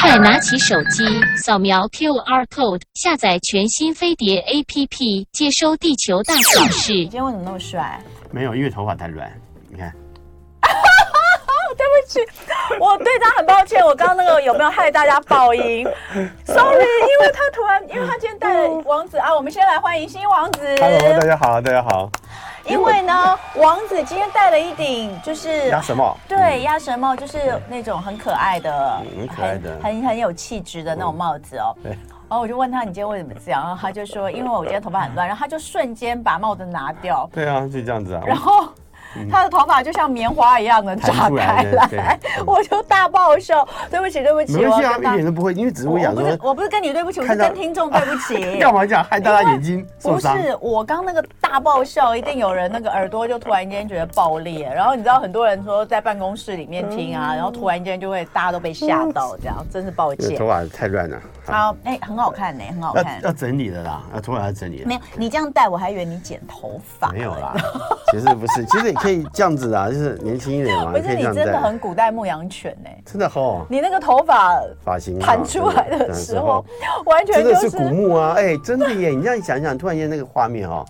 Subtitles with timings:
[0.00, 1.04] 快拿起手机，
[1.36, 6.92] 扫描 QR code，下载全新飞碟 APP，接收地球大小事。
[6.92, 8.02] 你今天为什么那么帅？
[8.32, 9.30] 没有，因为头发太乱。
[9.68, 9.94] 你看，
[11.76, 12.20] 对不起，
[12.78, 13.84] 我对他很抱歉。
[13.84, 15.86] 我刚刚那个有没有害大家爆音
[16.44, 19.34] ？Sorry，因为他突然，因为他今天带了王子啊。
[19.34, 20.60] 我们先来欢迎新王子。
[20.80, 22.10] Hello，大家好，大家好。
[22.64, 31.74] 因为呢，王子今天戴了一顶就是鸭舌帽，对，鸭舌帽就是那种很可爱的、很可爱的、很很有气质的那种帽子哦。
[31.82, 31.92] 对。
[31.92, 33.62] 然后我就问他，你今天为什么这样？
[33.62, 37.28] 然后他就说，因为我今天头发很乱，然后他就瞬间把帽子拿掉。
[37.32, 38.22] 对啊，就这样子啊。
[38.26, 38.68] 然后。
[39.30, 43.66] 他的头发就像棉花一样的炸开来，我就大爆笑。
[43.90, 48.58] 对不起，对不起，没关系啊，一点都不会，因为只是我想说，我不是跟你对不起，我是跟听众 对不起。
[48.58, 49.86] 干嘛这样害大家眼睛？
[50.02, 50.28] 不是，
[50.60, 54.70] 我刚那个大爆笑，一定有人那个耳朵就突然间觉得爆裂。
[54.72, 60.36] 然后你知道很多人说在办公室里面听啊，然后突然间就会大家都被吓到，这样真是抱歉。
[60.36, 61.20] 头发太乱了。
[61.46, 63.20] 好，哎，很好看呢，很好看。
[63.22, 64.84] 要整理的啦，要头发要整理。
[64.86, 67.10] 没有，你这样戴我还以为你剪头发。
[67.10, 67.54] 没有啦，
[68.12, 70.92] 其实不是，其实也可以这样子啊，就是年轻一点嘛。
[70.96, 72.90] 不是，你真的很古代牧羊犬呢。
[73.04, 73.64] 真的哦。
[73.68, 76.64] 你那个头发发型弹出来的时候，
[77.06, 78.34] 完全真的是古墓啊！
[78.36, 79.10] 哎，真的耶！
[79.10, 80.84] 你这样想想，突然间那个画面哈。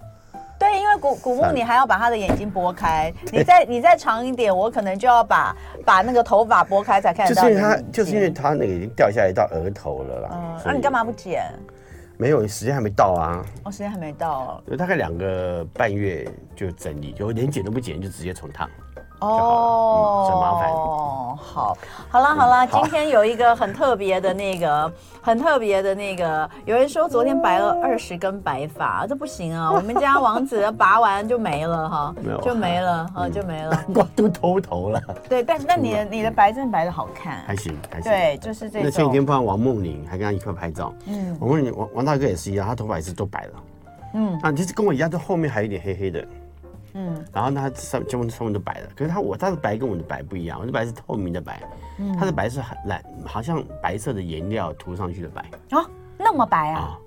[0.58, 7.42] 对，因为古古墓你还要把他的眼睛拨开，你再你再长一点，我可能就要把把那个头发拨开才看得到。
[7.42, 10.28] 就是因为他，就是因为他那个已经掉下来到额头了啦。
[10.33, 11.45] 嗯，那你干嘛不剪？
[12.21, 13.43] 没有，时间还没到啊。
[13.65, 14.63] 哦，时间还没到。
[14.67, 18.69] 有大概两个半月就整理，就连剪都不剪，就直接重烫。
[19.21, 20.71] 哦，很麻烦。
[20.73, 21.77] 哦，好，
[22.11, 24.91] 好啦，好啦，今天有一个很特别的那个，
[25.21, 29.71] 很特别的那个，有人说昨天白了二十根白发，这不行啊！
[29.77, 35.01] 我们家王子拔完就没了哈，就没了哈，就没了， 光都秃头了。
[35.29, 38.11] 对，但但你的你的白真的白的好看，还行还行。
[38.11, 38.83] 对，就是这种。
[38.85, 40.93] 那前几天碰到王梦玲，还跟他一块拍照。
[41.07, 43.53] 嗯，王梦玲王王大哥也是一样，他头发也是都白了。
[44.15, 46.25] 嗯，啊，其实跟我一样，这后面还有点黑黑的。
[46.95, 51.62] 嗯，然后呢，它上全部上面都白的，可是它我它的白跟我的白不一样，我的白是透明的白，
[51.98, 55.42] 嗯，它的白是很蓝，好像白色的颜料涂上去的白。
[55.70, 56.98] 啊，那么白啊？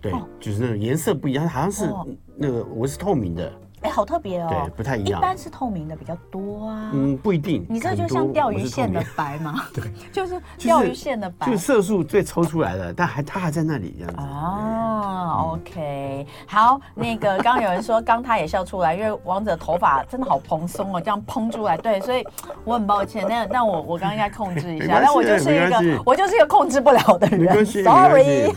[0.00, 1.92] 对，就是那种颜色不一样，好像是
[2.36, 3.52] 那个我是透明的。
[3.82, 5.18] 哎，好特别哦，对，不太一样。
[5.18, 6.90] 一般是透明的比较多啊。
[6.92, 7.64] 嗯，不一定。
[7.68, 9.64] 你这就像钓鱼线的白吗？
[9.72, 14.20] 对， 就是钓鱼线的白，就是色素最抽出来的，但还它还在那里这样子。
[14.20, 22.22] 哦，OK，好，那个刚刚有人说，刚他也笑出来，因为王子的头发真的好蓬松哦，这样蓬出来，对，所以
[22.64, 28.52] 我很抱歉，那那我我刚刚应该控制一下，但我就是一个我就是一个控制不了的人， Sorry。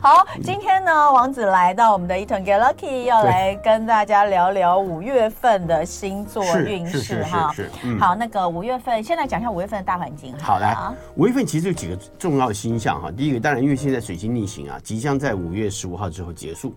[0.00, 4.53] 好，今天呢，王子来到我们的 Eton Get Lucky，要来跟大家聊。
[4.54, 7.52] 聊五月份的星座运势哈，
[8.00, 10.34] 好，那个五月份，先来讲一下五月份的大环境。
[10.38, 10.74] 好来，
[11.16, 13.10] 五月份其实有几个重要的星象哈。
[13.10, 16.72] 第一个，当然因为现在水星逆行啊，即将在五月十五号之后结束，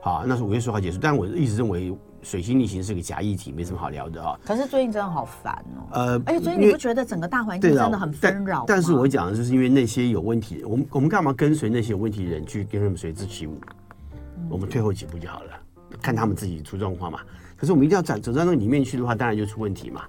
[0.00, 0.98] 好，那是五月十五号结束。
[1.00, 4.38] 但我一直认为水星逆行是个假议题，没什么好聊的啊。
[4.44, 5.80] 可是最近真的好烦哦。
[5.92, 8.64] 呃，而且最近你不觉得整个大环境真的很纷扰？
[8.66, 13.58] 但是我讲的就是因为那些有问题，我们我们干嘛跟随那些有问题的人去跟他们随之起舞？
[14.50, 15.50] 我们退后几步就好了。
[16.02, 17.20] 看他们自己出状况嘛，
[17.56, 20.02] 可是我们一定要走走到那个里面去的话，当然就出问题嘛。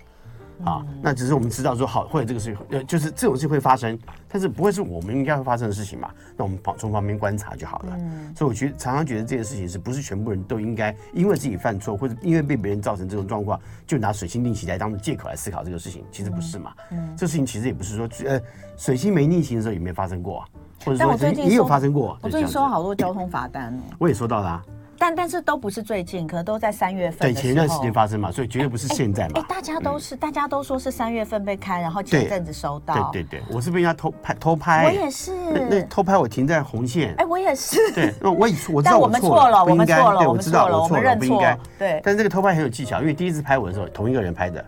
[0.66, 3.96] 啊，那只是我们知道说好，或者这个事情呃，就是这种事会发生，
[4.28, 6.10] 但是不会是我们应该会发生的事情嘛。
[6.36, 7.96] 那我们旁从旁边观察就好了。
[8.36, 16.04] 所以我觉得常常觉得这件事情是不是全部人都应该因为自己犯错或者因为被别人造成这种状况，就拿水星逆行来当借口来思考这个事情？
[16.12, 16.74] 其实不是嘛。
[16.90, 18.42] 嗯，这事情其实也不是说呃，
[18.78, 20.44] 水星没逆行的时候有没有发生过，
[20.84, 22.18] 或者说也有发生过。
[22.24, 23.82] 我最近收到好多交通罚单哦。
[24.00, 24.64] 我也收到啦。
[24.98, 27.20] 但但是都不是最近，可能都在三月份。
[27.20, 29.34] 对，前一段时间发生嘛，所以绝对不是现在嘛。
[29.36, 33.10] 哎，大家都是，大家都说是三月份被开，然后前阵子收到。
[33.12, 34.86] 对对对，我是被人家偷拍偷拍。
[34.86, 35.32] 我也是。
[35.70, 37.14] 那偷拍我停在红线。
[37.18, 37.92] 哎，我也是。
[37.94, 41.58] 对，那我也我知道我错了，我们错了，对，我知道我错了，不应该。
[41.78, 42.02] 对。
[42.04, 44.64] 但是这个偷拍很有技巧，因为第一次拍我的时候，同一个人拍的。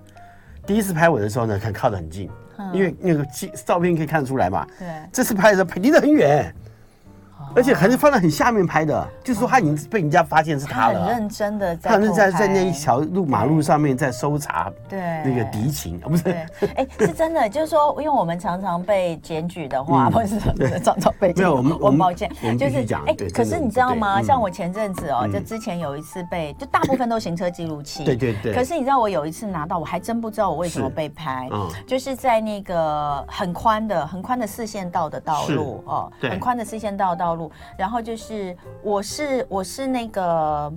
[0.66, 2.30] 第一次拍我的时候呢，看靠得很近，
[2.72, 3.26] 因为那个
[3.66, 4.66] 照片可以看得出来嘛。
[4.78, 4.88] 对。
[5.12, 6.54] 这次拍的时候离得很远。
[7.56, 11.06] 而且还是放在很下面拍的，就是说他已经被人家发现是他了。
[11.06, 15.00] 很认真的在，他好像在在那一条路马路上面在搜查，对。
[15.24, 16.30] 那个敌情，不是？
[16.76, 24.22] 哎，是真的，就是说，因为我们常常被检举的话，或者是常常被没有我们我抱歉，就是讲哎，可是你知道吗？
[24.22, 28.54] 像我前阵子哦，就之前有一次被，就大部分都行车记录器，对对对。
[28.54, 31.50] 可是你知道我有一次拿到，我还真不知道我为什么被拍，
[31.86, 37.39] 就是在那个很宽的很宽的四线道的道路哦，很宽的四线道道路。
[37.78, 40.74] 然后就是，我是我是那个，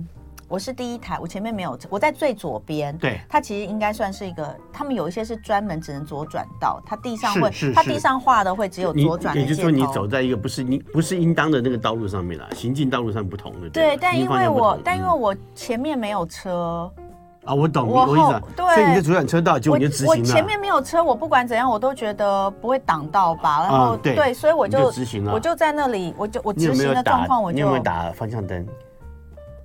[0.47, 2.95] 我是第一台，我前面没有车，我在最左边。
[2.97, 9.35] 对，它其实应该算是一个，他们有一些是专门只能左转道，它地上会，它地上画的会只有左转。
[9.35, 13.69] 也就是说，你走在一个不是你不是应当的那个道路上面了，行进道路上不同的。
[13.69, 16.91] 对，但因为我但因为我前面没有车。
[17.45, 18.41] 啊，我懂，我意思。
[18.55, 20.11] 对，所以你的左转车道，结果你就直行了。
[20.11, 23.67] 我前面没有车，我不管怎样，我都觉得不会挡到吧。
[23.69, 25.33] 然后对，所以我就直行了。
[25.33, 28.65] 我就在那里，我就我执行的状况，我就你有没有打方向灯？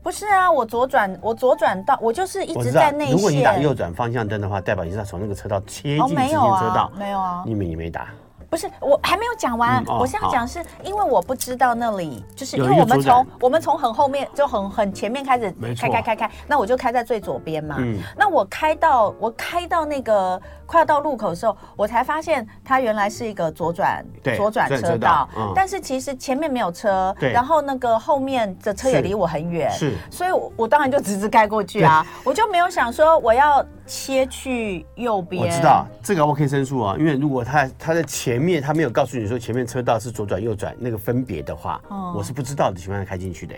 [0.02, 3.14] 不是啊，我左转，我左转到，我就是一直在内线。
[3.14, 6.90] 如果你打右转方向灯的话，代表你是要从那个车道切进直行车道。
[6.98, 8.08] 没有啊，你没你没打。
[8.50, 9.84] 不是，我还没有讲完。
[9.86, 17.76] 我是要讲是因为我不知道那里，就是因为我们从我们从很后面就很很前面开始开开开开，那我就开在最左边嘛。
[18.16, 24.04] 那我开到我开到那个快要到路口的时候，我才发现它原来是一个左转
[24.36, 25.28] 左转车道。
[25.54, 35.42] 但是其实前面没有车，然后那个后面的车也离我很远，是，所以我当然就直直开过去啊，我就没有想说我要切去右边。
[35.42, 38.38] 我知道这个我可以申诉啊，因为如果他他在前。
[38.38, 43.54] 面他没有告诉你说前面车道是左转右转那个分别的话，哦、我是不知道的情况下开进去的。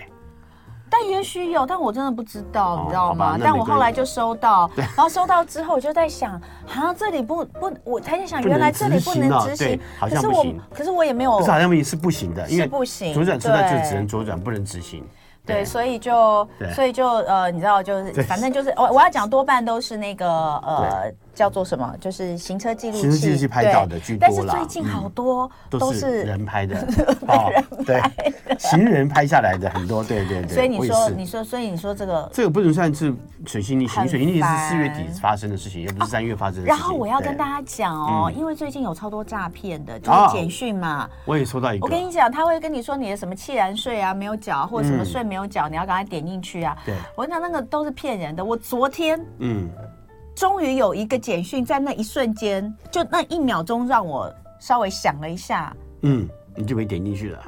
[0.88, 3.38] 但也许有，但我真的不知道，哦、你知道吗？
[3.40, 6.32] 但我后来就收到， 然后收到之后我就在想，
[6.66, 10.60] 啊，这里不不，我才在想，原来这里不能执行，好像不行。
[10.70, 15.04] 可是我，可是我也没有，不是好像也是不行的，因为不行，左转车道就只能左转，不能执行。
[15.50, 21.12] 对，所以就，所以就呃，你知道，就是反正就是我我要讲多半都是那个呃。
[21.40, 21.96] 叫做什么？
[21.98, 24.30] 就是行车记录器，行车记录器拍到的居多啦。
[24.30, 26.86] 但是最近好多 都是人拍的，
[27.86, 27.98] 对，
[28.58, 30.48] 行人拍下来的很多，对对对。
[30.48, 33.14] 所以你说，你说，所以你说这个这个不能算是
[33.46, 36.76] 水星逆行，水星逆行是四月底发生的事情，又不是三月发生的事情。
[36.76, 41.08] 然后我要跟大家讲哦，因为最近有超多诈骗的，就是简讯嘛。
[41.24, 41.86] 我也收到一个。
[41.86, 46.76] 我跟你讲，他会跟你说你的什么契然税啊没有缴，或者什么税没有缴，你要赶快点进去啊。
[46.84, 48.44] 对，我跟你讲那个都是骗人的。
[48.44, 49.70] 我昨天嗯。
[50.34, 57.38] 终于有一个简讯，在那一瞬间，就那一秒钟，让我稍微想了一下，嗯，你就没点进去了，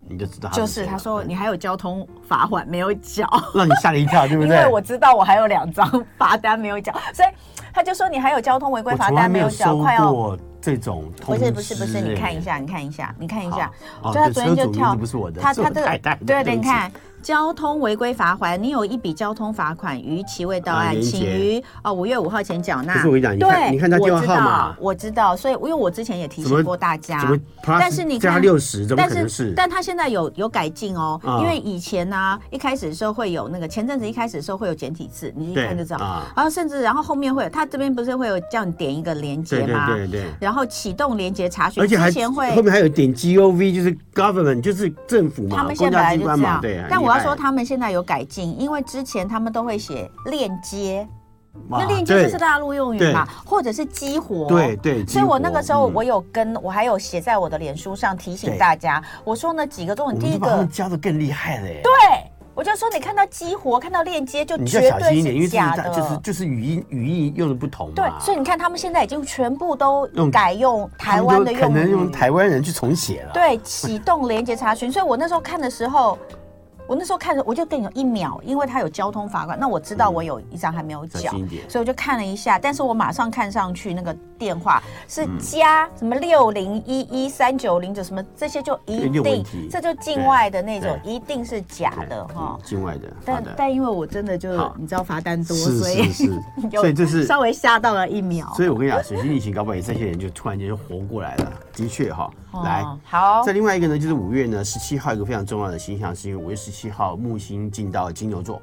[0.00, 0.48] 你就知道。
[0.50, 4.56] 就是他说你还有交通罚款没有缴，让你吓了一跳， 对不对？
[4.56, 7.28] 因为我知道我还有两张罚单没有缴，所以
[7.72, 13.70] 他就说你还有交通违规罚单没有缴，快要这种不是不是不是，你看一下，你看一下，你看一下，
[14.04, 14.96] 就他昨天就跳，
[15.40, 16.90] 他他这个对对，你看。
[17.26, 22.94] 交通违规罚锾，你有一笔交通罚款逾期未到案，请于哦五月五号前缴纳。
[22.94, 27.20] 可是我跟你讲，你看，你看他电话号码，我知道，所以因为我之前也提醒过大家，
[27.64, 29.52] 但是你加六十，怎么可能是？
[29.56, 39.88] 但他现在有有改进哦，因为以前呢，一开始的时候会有那个前阵子一开始的时候会有简体字，你一看就知道，然后甚至然后后面会有，他这边不是会有叫你点一个连接吗？
[39.88, 42.08] 对对对，然后启动连接查询，而且还
[42.54, 46.86] 后面还有点 gov，就是 government，就是政府嘛，公家机关嘛，对啊。
[46.88, 48.06] 但我要说他们现在有。
[48.06, 51.04] 改进，因为之前他们都会写链接，
[51.68, 55.04] 那链接就是大陆用语嘛，或者是激活，对对。
[55.06, 61.80] 所以我那个时候我有跟我还有写在我的脸书上提醒大家，我说那几个重点，第一个教的更厉害了耶。
[61.82, 61.90] 对，
[62.54, 67.90] 我就说你看到激活，看到链接就绝对是假的，就是就是语音语义用的不同。
[67.92, 73.32] 对，所以你看他们现在已经全部都改用台湾的用，可能用台湾人去重写了。
[73.32, 74.92] 对，启动连接查询。
[74.92, 76.16] 所以我那时候看的时候。
[76.86, 92.58] 我那时候看着，我就跟你有一秒，因为他有交通罚款，那我知道我有一张还没有缴，嗯、所以我就看了一下，但是我马上看上去那个电话是加什么六零一一三九零九什么这些就一定，这就境外的那种，一定是假的哈。
[92.64, 98.52] 境外的，但但因为我真的就是你知道罚单多，是是是， 所以这是稍微吓到了一秒。
[98.54, 102.30] 所以我跟你讲，水星逆行搞不好也这些人就突然间就活过来了，的确哈。
[102.64, 103.42] 来，好。
[103.42, 108.60] 再另外一个呢，就是五月呢十七号一个非常重要的星象，是因为五月十七号木星进到金牛座，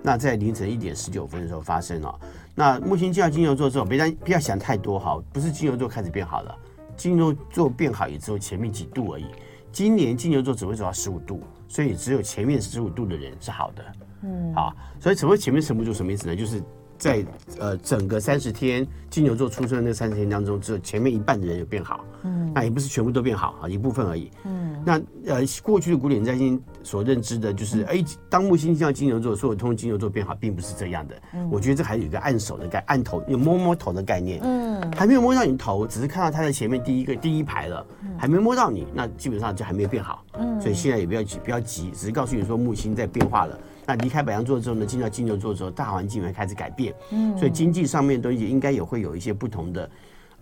[0.00, 2.20] 那在凌晨一点十九分的时候发生了。
[2.54, 6.56] 那木星进到金牛座之后，别担不要想太多哈，不是金牛座开始变好了，
[6.96, 9.26] 金牛座变好也只有前面几度而已。
[9.72, 13.84] 今年金牛座只会走到十五度，所以只有前面十五度的人是好的。
[14.22, 16.36] 嗯，好，所以所谓前面十五度什么意思呢？
[16.36, 16.62] 就是。
[16.98, 17.24] 在
[17.58, 37.86] 呃整个三十天金牛座出生的那三十天当中，只有前面一半的人有变好，嗯，那也不是全部都变好啊，一部分而已，嗯，那呃过去的古典占星所认知的就是，哎、嗯，当木星进到金牛座，所有通金牛座变好，并不是这样的，嗯，我觉得这还有一个按手的概按头，有摸摸头的概念，嗯，还没有摸到你头，只是看到他在前面第一个第一排了，
[38.18, 43.58] 还没摸到你，那基本上就还没有变好，嗯，所以现在也不要急，不要急，只是告诉你说木星在变化了。
[43.88, 49.90] 那离开白羊座之后呢，进到金牛座之后，大环境会开始改变，嗯，所以经济上面的东西应该也会有一些不同的，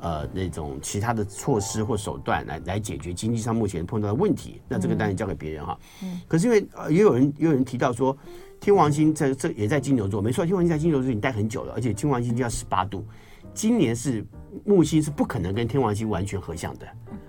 [0.00, 4.60] 呃，那种其他的措施或手段来来解决经济上目前碰到的问题。
[4.66, 8.18] 那这个当然交给别人哈，嗯，可是因为呃也有人也有人提到说，
[8.58, 13.06] 天王星在这也在金牛座，没错，天王星在金牛座已经待很久了，而且天王星就要十八度。
[13.54, 14.26] 今年是
[14.64, 16.86] 木星是不可能跟天王星完全合相的，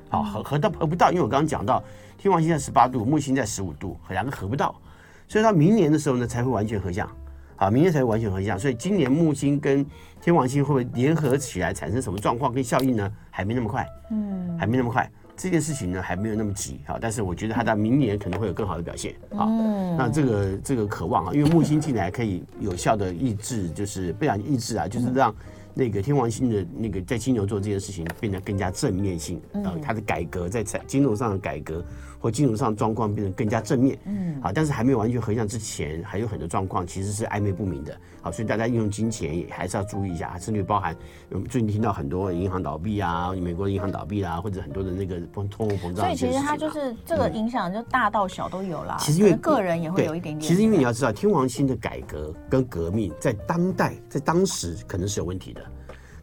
[0.09, 1.83] 好合合到合不到，因为我刚刚讲到
[2.17, 4.75] 天王星在十八度，木星在十五度，两个合不到，
[5.27, 7.09] 所以到明年的时候呢才会完全合相，
[7.55, 8.57] 好，明年才会完全合相。
[8.57, 9.85] 所以今年木星跟
[10.21, 13.11] 天王星会不会联合起来产生什么状况跟效应呢？
[13.29, 15.09] 还没那么快，嗯，还没那么快。
[15.35, 19.45] 这件事情呢还没有那么急啊，但是我觉得它到明年可能会有更好的表现啊。
[19.47, 25.33] 嗯，那这个这个渴望啊，因为木星进来可以有效的抑制，就是不然抑制啊，就是让。
[25.79, 31.85] 那个天王星的那个在金牛座这件事情变得更加正面性，呃，它的改革在财金融上的改革
[32.19, 40.95] 或金融上状况变得更加正面，嗯，好，但是还没有完全合相之前，还有很多状况其实是暧昧不明的，好，所以大家运用金钱也还是要注意一下，甚至包含
[41.29, 48.97] 我们最近听到很多银行倒闭啊，美国的银行倒闭啊，或者很多的那个通货膨胀，所以其实它就是这个影响就大到小都有啦。
[48.99, 50.39] 其实因为个人也会有一点点。
[50.39, 55.61] 其实因为你要知道，天王星的改革跟革命在当代在当时可能是有问题的。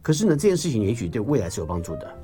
[0.02, 2.14] 可是呢，这件事情也许对未来是有帮助的，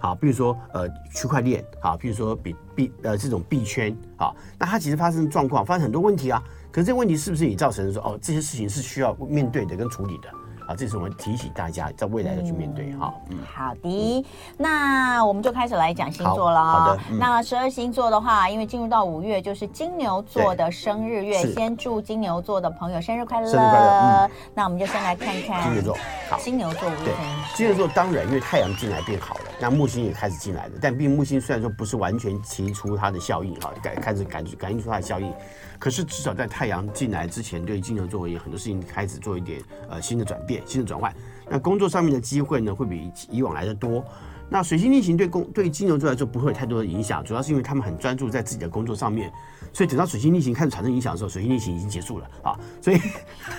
[0.00, 6.42] 好，比如说呃区块链，好，比如说比币呃这种币圈，好，那它其实发生状况，发生很多问题啊，
[6.72, 10.28] 可是这个问题是不是你造成的说哦这些事情是需要面对的跟处理的？
[10.66, 13.12] 啊，这是我们提醒大家在未来要去面对哈。
[13.30, 14.24] 嗯，好的，
[14.56, 16.64] 那我们就开始来讲星座了。
[16.64, 23.50] 好的，那十二星座的话，因为进入到五月就是金牛座的生日月，先祝金牛座的朋友生日快乐。
[23.50, 24.26] 生日快乐。
[24.28, 25.96] 嗯，那我们就先来看看金牛座。
[26.30, 27.16] 好，金牛座五月份。
[27.56, 35.30] 金牛座当然因为太阳进来变好了，那木星也开始进来了，但并木星虽然说不是完全提出它的效应哈，感开始感感应出它的效应。
[35.78, 41.14] 可是至少在太阳进来之前，对金牛座也很多事情开始做一点呃新的转变、新的转换。
[41.48, 44.02] 那工作上面的机会呢，会比以往来的多。
[44.48, 49.30] 那水星逆行对工对金牛座来说不会有太多的影响，主要是因为他们很专注在自己的工作上面。
[49.72, 52.58] 所以等到水星逆行开始产生影响的时候，水星逆行已经结束了啊。
[52.80, 52.98] 所以，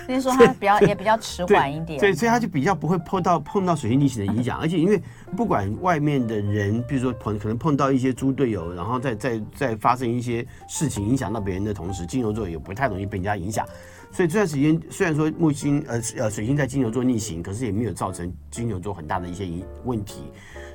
[0.06, 1.98] 所以说它比较也比较迟缓一点。
[1.98, 4.58] 对，所以它就比较不会碰到碰到水星逆行的影响。
[4.58, 5.00] 而且因为
[5.36, 13.66] 不管外面的人，比如说碰可能碰到一些猪队友，然后再再再发生一些事情影响到别人的同时，金牛座也不太容易被人家影响。
[14.12, 19.48] 所以这段时间虽然说木星呃呃水星在金牛座逆行，可是也没有造成金牛座很大的一些
[19.84, 20.24] 问题。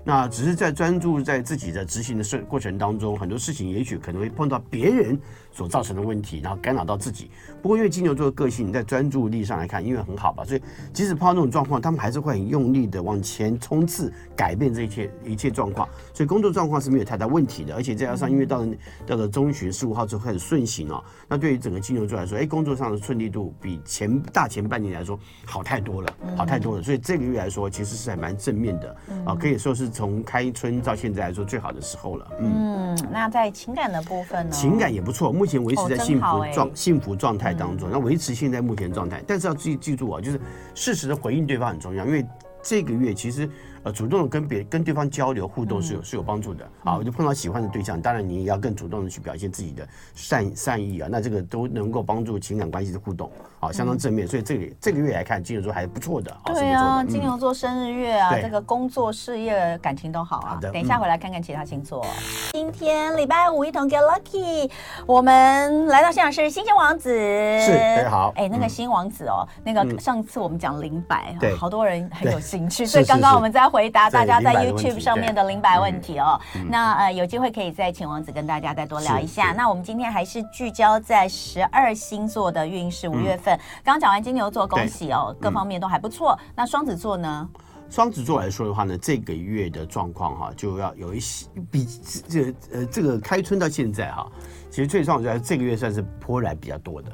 [0.04, 5.20] 那只是在专注在自己的执行的事过程当中，很多事情也许可能会碰到别人
[5.58, 7.32] 所造成的问题，然后干扰到自己。
[7.64, 10.62] 不过因为金牛座的个性，在专注力上来看，因为很好吧，所以
[10.94, 15.90] 即使碰到这种状况，他们还是会很用力的往前冲刺，改变这一切一切状况。
[16.14, 17.74] 所以工作状况是没有太大问题的。
[17.74, 18.68] 而且再加上因为到了
[19.06, 26.84] 到了中旬十五号之后开始顺行哦，那对于整个金牛座来说，哎，工作上的顺利度比前大前半年来说好太多了，好太多了。
[26.84, 28.96] 所以这个月来说，其实是还蛮正面的
[29.26, 29.88] 啊，可以说是。
[29.98, 32.28] 从开春到现在来说，最好的时候了。
[32.40, 34.52] 嗯，那在情感的部分呢？
[34.52, 37.90] 情感也不错，目前维持在幸福状幸福状态当中。
[37.90, 40.40] 那维持现在目前状态，但是要记记住啊，就是
[40.76, 42.26] 适时的回应对方很重要，因为
[42.62, 43.50] 这个月其实。
[43.92, 46.98] 主动的跟别跟对方交流互动是有是有帮助的啊！
[46.98, 54.28] 我就碰到喜欢的对象，当然你也要更主动的去表现自己的善善意啊，那这个都能够帮助情感关系的互动啊，相当正面。
[54.28, 56.36] 所以这个这个月来看，金牛座还是不错的。
[56.46, 60.60] 对啊，金牛座生日月啊，这个工作事业感情都好啊。
[60.60, 62.06] 等一下回来看看其他星座。
[62.52, 64.70] 今天礼拜五一同 get lucky，
[65.06, 68.34] 我们来到现场是星星王子，是大家好。
[68.36, 73.68] 哎，那个星王子哦，那个上次我们讲灵摆，好多人很有兴趣，所以刚刚我们在。
[73.78, 76.42] 回答大家在 YouTube 上面的灵摆问题哦。
[76.68, 79.54] 那呃，有机会可以再请王子跟大家再多聊一下。
[79.56, 83.58] 那我们今天还是聚焦在十二星座的运势，五月份。
[83.84, 86.36] 刚讲完金牛座，恭喜哦，各方面都还不错。
[86.56, 87.48] 那双子座呢？
[87.88, 91.88] 双子座来说的话呢，这个月的状况哈，就要有一些比
[92.28, 94.28] 这呃这个开春到现在哈，
[94.72, 97.12] 其实最重要的这个月算是波澜比较多的。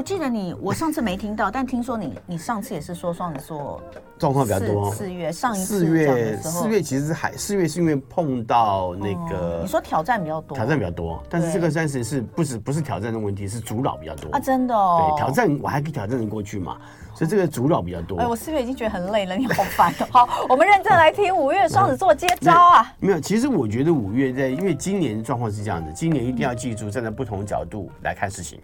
[0.00, 3.82] 我记得你，我上次没听到，但听说你，你上次也是说双子座
[4.18, 4.90] 状况比较多。
[4.94, 15.12] 四月上一次四月四月其实还四月是因为碰到那个、哦、你说挑战比较多，挑战比较多，但是这个暂时是不是不是挑战的问题，是阻扰比较多啊，真的哦。
[15.14, 16.78] 对，挑战我还可以挑战的过去嘛，
[17.14, 18.16] 所以这个阻扰比较多。
[18.20, 20.06] 哎，我四月已经觉得很累了，你好烦哦。
[20.10, 22.90] 好，我们认真来听五月双子座接 招啊。
[23.00, 28.58] 没有，其实我觉得五月在，因为今年状况是这样的，今年一定要记住站在不同角度来看事情。
[28.58, 28.62] 嗯，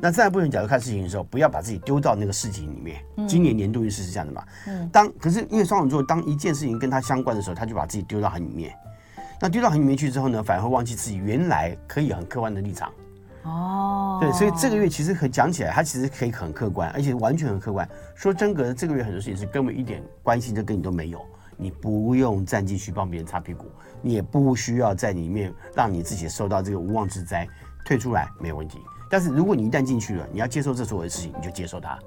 [0.00, 3.02] 那站在不同角度看事情的时候，不要把自己丢到那个事情里面。
[3.16, 4.42] 嗯、今年年度运势是这样的嘛？
[4.66, 8.74] 嗯，当可是因为双子座，当一件事情跟他相关的时候，他就把自己丢到很里面。
[9.40, 12.90] 那丢到很里面去之后呢，反而会忘记自己原来可以很客观的立场。
[13.42, 17.88] 哦，对，所以这个月其实很讲起来，他其实可以很客观，而且完全很客观。
[18.14, 21.20] 说真格的，这个月很多事情是根本一点关系都跟你都没有，
[21.56, 23.66] 你不用站进去帮别人擦屁股，
[24.02, 27.46] 你也不需要在里面让你自己受到这个无妄之灾。
[27.84, 31.98] 退出来没有问题，但是如果你一旦进去了，你要接受这所有的事情，你就接受它。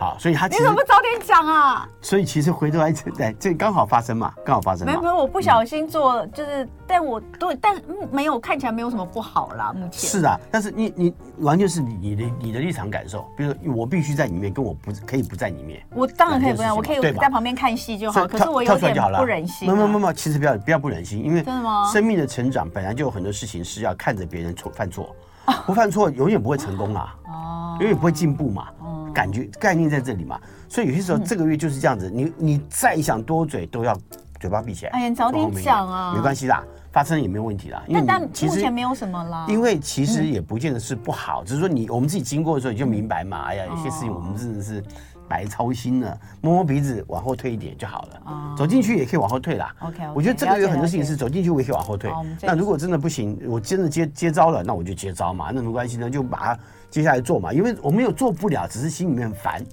[0.00, 1.88] 好，所以他你怎么不早点讲啊？
[2.00, 4.86] 所以其实回头来，对，这刚好发生嘛，刚好发生。
[4.86, 10.08] 没有没有，我不小心做，嗯、就是，但我对，但没有看起来没有什么不好啦，目前。
[10.08, 15.84] 是啊，但是你你完全是你你的你的立场感受，比如说我必须在里面，跟我不可以不在里面。
[15.92, 18.24] 我当然可以不在，我可以在旁边看戏就好。
[18.24, 19.74] 可是我有点不忍心、啊。
[19.74, 21.90] 没有没有，其实不要不要不忍心，因为真的吗？
[21.92, 25.12] 生命的成长本来就有很多事情是要看着别人错犯错，
[25.66, 28.68] 不犯错永远不会成功啊，哦，永远不会进步嘛。
[29.14, 30.38] 感觉概念在这里嘛，
[30.68, 33.96] 所以有些时候这个月就是这样子，嗯、你你再想多嘴都要
[34.38, 34.92] 嘴巴闭起来。
[34.92, 36.62] 哎呀，早点讲啊，没关系啦，
[36.92, 37.82] 发生也没有问题啦。
[37.92, 39.44] 但但目前没有什么啦。
[39.48, 43.46] 因为其实也不见得是不好，嗯、只是说你我们自己经过的时候你就明白嘛。
[43.46, 44.84] 哎呀，有些事情我们真的是
[45.28, 48.22] 白操心了，摸摸鼻子往后退一点就好了。
[48.24, 49.74] 哦、走进去也可以往后退啦。
[49.80, 52.10] OK，, okay 我觉得这个月有很多事情是走进去我也可以往后退。
[52.40, 56.58] 那如果真的不行，我真的接接招了，那我就接招嘛，那没关系呢，就把它
[56.90, 57.52] 接下来做嘛。
[57.52, 59.64] 因为我没有做不了，只是心里面很烦。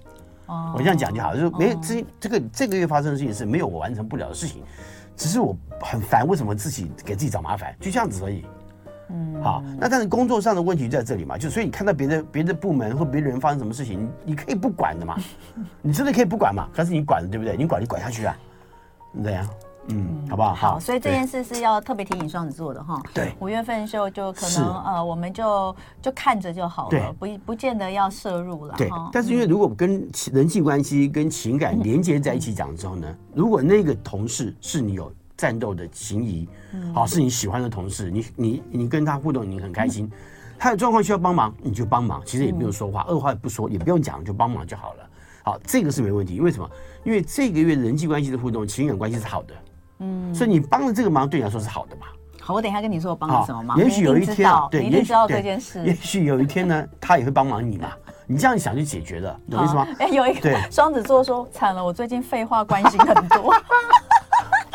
[0.48, 4.62] 我这样讲就好，就是没这这个这个月发生的事情是没有我完成不了的事情，
[5.16, 7.76] 只是我很烦，为什么自己给自己找麻烦？
[7.80, 8.46] 就这样子而已。
[9.10, 15.16] 嗯，好，那但是工作上的问题在这里嘛，就所以你看到别的别的部门或别的人发生什么事情，你你可以不管的嘛，
[15.82, 17.56] 你真的可以不管嘛，可是你管了对不对？
[17.58, 18.36] 你管你管下去啊，
[19.24, 19.48] 对呀。
[19.88, 20.56] 嗯，好不好？
[20.56, 23.00] 好，所以这件事是要特别提醒双子座的哈。
[23.14, 28.74] 对，五月份的时候就可能呃，我们就就看着就好了，不不见得要摄入了。
[28.76, 36.48] 对，但是因为如果跟人际关系跟情感连接在一起讲之后呢，如果那个同事是你有战斗的情谊，
[36.94, 40.10] 好，是你喜欢的同事，你你你跟他互动你很开心，
[40.58, 45.10] 他有状况需要帮忙你就帮忙，其实也不用说话，二话也不说，也不用讲，就帮忙就好了。
[45.44, 46.70] 好，这个是没问题，因为什么？
[47.04, 49.54] 因为这个月人际关系的互动，情感关系是好的。
[50.00, 52.08] 嗯，所以你帮了这个忙对你来说是好的嘛？
[52.42, 53.78] 好，我等一下跟你说我帮你什么忙。
[53.78, 55.84] 也许有一天，对，你一定知道这件事。
[55.84, 57.92] 也许有一天呢， 他也会帮忙你嘛？
[58.28, 59.88] 你这样想就解决了，有意思吗？
[60.00, 63.54] 哎，有一个双子座说惨了，我最近废话关心很多。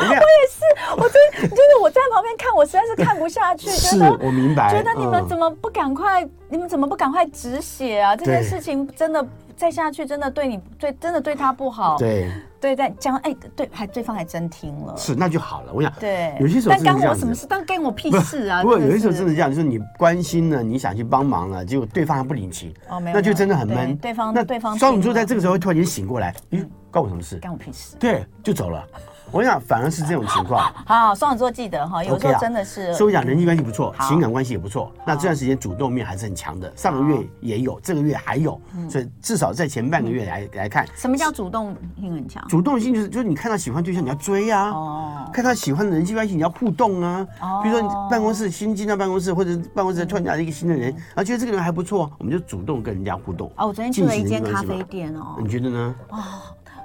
[0.08, 3.68] 我也是，我真就是我在旁边看，我实在是看不下去。
[3.70, 6.26] 是我明白，觉得你们怎么不赶快？
[6.48, 8.16] 你们怎么不赶快止血啊？
[8.16, 9.24] 这件事情真的
[9.56, 11.96] 再下去，真的对你对真的对他不好。
[11.98, 12.30] 对。
[12.60, 15.72] 对，在讲哎，对，还对方还真听了，是那就好了。
[15.72, 17.46] 我想，对，有些时候但干我什么事？
[17.48, 18.60] 但干我屁事啊！
[18.62, 23.96] 不过有些时候真的这样，就是你关心了，你想去帮忙了，结果对方还不领情，哦，没有，那就真的很闷。
[23.96, 27.38] 对方，那对方双子座在这个时候会突然间醒过来，嗯，关我什么事？
[27.38, 27.96] 干我屁事？
[27.98, 28.86] 对，就走了。
[29.32, 30.72] 我想反而是这种情况。
[30.86, 32.92] 好，双子座记得哈，有时候真的是。
[32.94, 34.92] 所以我讲人际关系不错，情感关系也不错。
[35.06, 40.86] 那这段时间主动面还是很强的，上个月也有，这个月还有，所以至少在前半个月来来看。
[40.96, 42.46] 什么叫主动性很强？
[42.48, 47.26] 主动性就是就是你看到喜欢对象你要追啊，哦，看到喜欢的人际关系你要互动啊。
[47.40, 47.60] 哦。
[47.62, 53.48] 比如说你办公室新进到办公室，或者办公室突然来了一个新的人，啊，觉得这个人还不错，我们就主动跟人家互动。
[53.56, 55.36] 哦，我昨天去了一间咖啡店哦。
[55.40, 55.94] 你觉得呢？
[56.08, 56.18] 哦。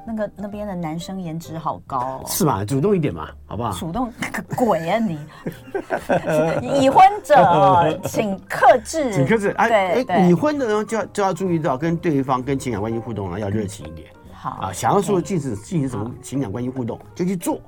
[0.05, 2.63] 那个那边的男生颜值好高哦，是吧？
[2.63, 3.71] 主动一点嘛，好不好？
[3.71, 5.19] 主动个鬼啊你！
[6.79, 9.49] 已婚者请克制，请克制。
[9.57, 14.07] 哎哎，已婚的人就要就要注意到跟对方跟情感关系互动啊，要热情一点。
[14.31, 17.59] 好啊，想要说进行进行什么情感关系互动，就去做。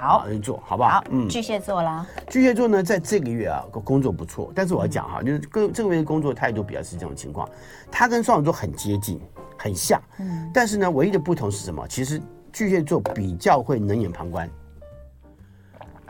[0.00, 1.04] 好，去做好不好？
[1.10, 2.06] 嗯，巨蟹座啦。
[2.28, 7.46] 巨蟹座呢，在这个月啊，工作不错，但是我要讲哈，就是跟这个月的工作态度比较是这种情况，
[7.90, 9.20] 他跟双子座很接近。
[9.58, 11.86] 很像，嗯，但是呢，唯一的不同是什么？
[11.88, 12.20] 其实
[12.52, 14.48] 巨蟹座比较会冷眼旁观，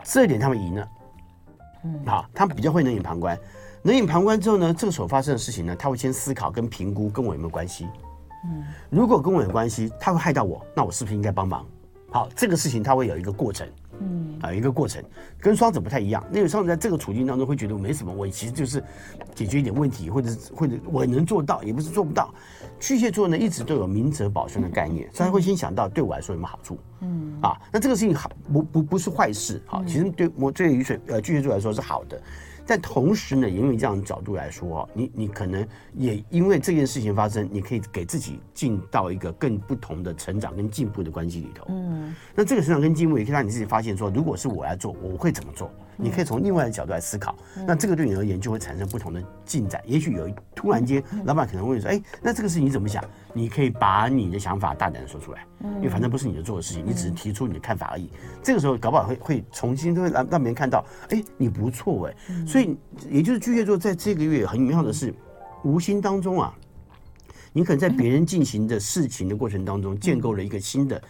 [0.03, 0.87] 这一点他们赢了，
[1.83, 3.37] 嗯，好，他们比较会冷眼旁观，
[3.83, 7.87] 冷眼旁观之后呢，这个时候发生的事情呢，他会先思考跟评估跟我有没有关系，
[8.45, 11.65] 嗯，如果跟我有关系，他会害到我，那我是不是应该帮忙？
[12.11, 13.67] 好，这个事情他会有一个过程。
[13.99, 15.03] 嗯啊，一个过程
[15.39, 16.23] 跟双子不太一样。
[16.31, 18.83] 那个双子在这个处境当中会觉得没什么，我其实就是
[19.33, 22.33] 解决一点问题，或者或者我能做到，也不是做不到。
[22.79, 26.77] 巨蟹座呢，一直都有明哲保身的概念，所以他会先想到对我来说有没有好处。
[27.01, 29.61] 嗯啊，那这个事情好不不不是坏事。
[29.65, 32.21] 好，其实对我对于水呃巨蟹座来说是好的。
[32.67, 41.65] 但同时呢，因为这样的角度来说，你你可能也因为这件事情发生，你可以给自己进到一个更不同的成长跟进步的关系里头。
[41.69, 45.69] 嗯，那这个成长跟进步也可以让你自己发现说，如果是我来做，我会怎么做？
[45.97, 49.81] 你可以从另外的角度来思考，那这个对你而言就会产生不同的进展。
[49.85, 53.03] 也许有一突然间，老板可能会说：“哎，那这个事情你怎么想？”
[53.33, 58.09] 你可以把你的想法大胆的说出来，因为反正不是你的做的事情，你只是提出你的看法而已。
[58.41, 62.15] 这个时候搞不好会会重新都会让让别人看到，哎，你不错哎。
[62.45, 62.77] 所以
[63.09, 65.13] 也就是巨蟹座在这个月很妙的是，
[65.63, 66.53] 无形当中啊，
[67.51, 71.01] 你可能在别人进行的事情的过程当中，建构了一个新的。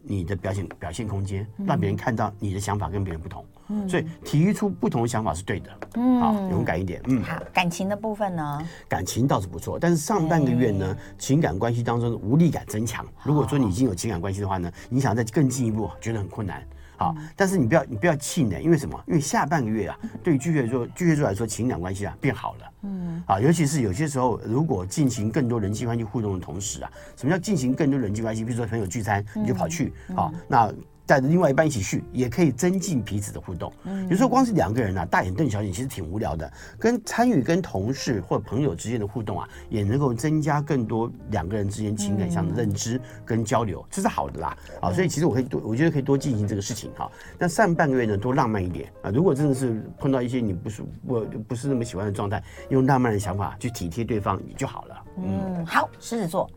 [0.00, 3.44] 你的表现表现空间，让别人看到你的想法跟别人不同。
[3.68, 5.70] 嗯，所以提出不同的想法是对的。
[5.94, 7.00] 嗯，好，勇敢一点。
[7.06, 8.66] 嗯，好，感情的部分呢？
[8.88, 13.06] 感情倒是不错，但是上半个月呢，情感关系当中的无力感增强。
[13.22, 16.62] 如果说你已经有情感关系的话呢，你想再更进一步，觉得很困难。
[16.96, 18.98] 好，但是你不要你不要气馁，因为什么？
[19.06, 22.72] 因为下半个月啊，对于巨蟹座巨蟹座来说，情感关系啊变好了。
[22.82, 28.44] 嗯，啊，尤其是有些时候，如果进行更多人际关系互动的同时啊，什么叫进行更多人际关系？
[28.44, 30.72] 比如说朋友聚餐，你就跑去，好，那。
[31.08, 33.72] 带着另外一半一起去，也可以增进彼此的互动。
[33.84, 36.52] 嗯，有时候光是两个人啊，大眼瞪小眼，其实挺无聊的。
[36.78, 44.54] 跟参与跟同事或朋友之间的互动啊，也能够增加更多两个人之间情感上的认知跟交流，这是好的啦。
[44.82, 47.10] 啊，所以其实我可以多，我觉得可以多进行这个事情哈。
[47.38, 49.10] 那上半个月呢，多浪漫一点啊。
[49.10, 55.04] 如果真的是碰到一些你不是我不是那么喜欢的状态，用浪漫的想法去体贴对方也就好了。
[55.22, 56.50] 嗯，好，狮子座。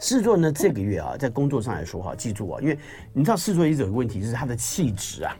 [0.00, 2.78] 狮子座呢，这个月啊，在工作上来说哈，记住啊，因为
[3.12, 5.36] 你知道狮子座一直有个问题，就是他的气质啊，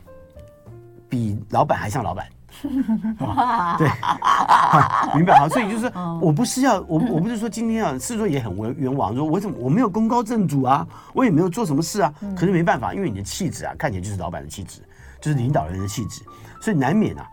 [1.09, 2.27] 比老板还像老板。
[3.21, 3.89] 啊、 对，
[5.15, 5.49] 明白哈。
[5.49, 5.91] 所以就是，
[6.21, 14.81] 我不是要我，我不是说今天啊，狮子座也很冤冤枉，说我怎么我没有功高震主啊，我也没有做什么事啊，可是没办法，因为你的气质啊，看起来就是老板的气质，
[15.21, 16.23] 就是领导人的气质，
[16.61, 17.25] 所以难免啊。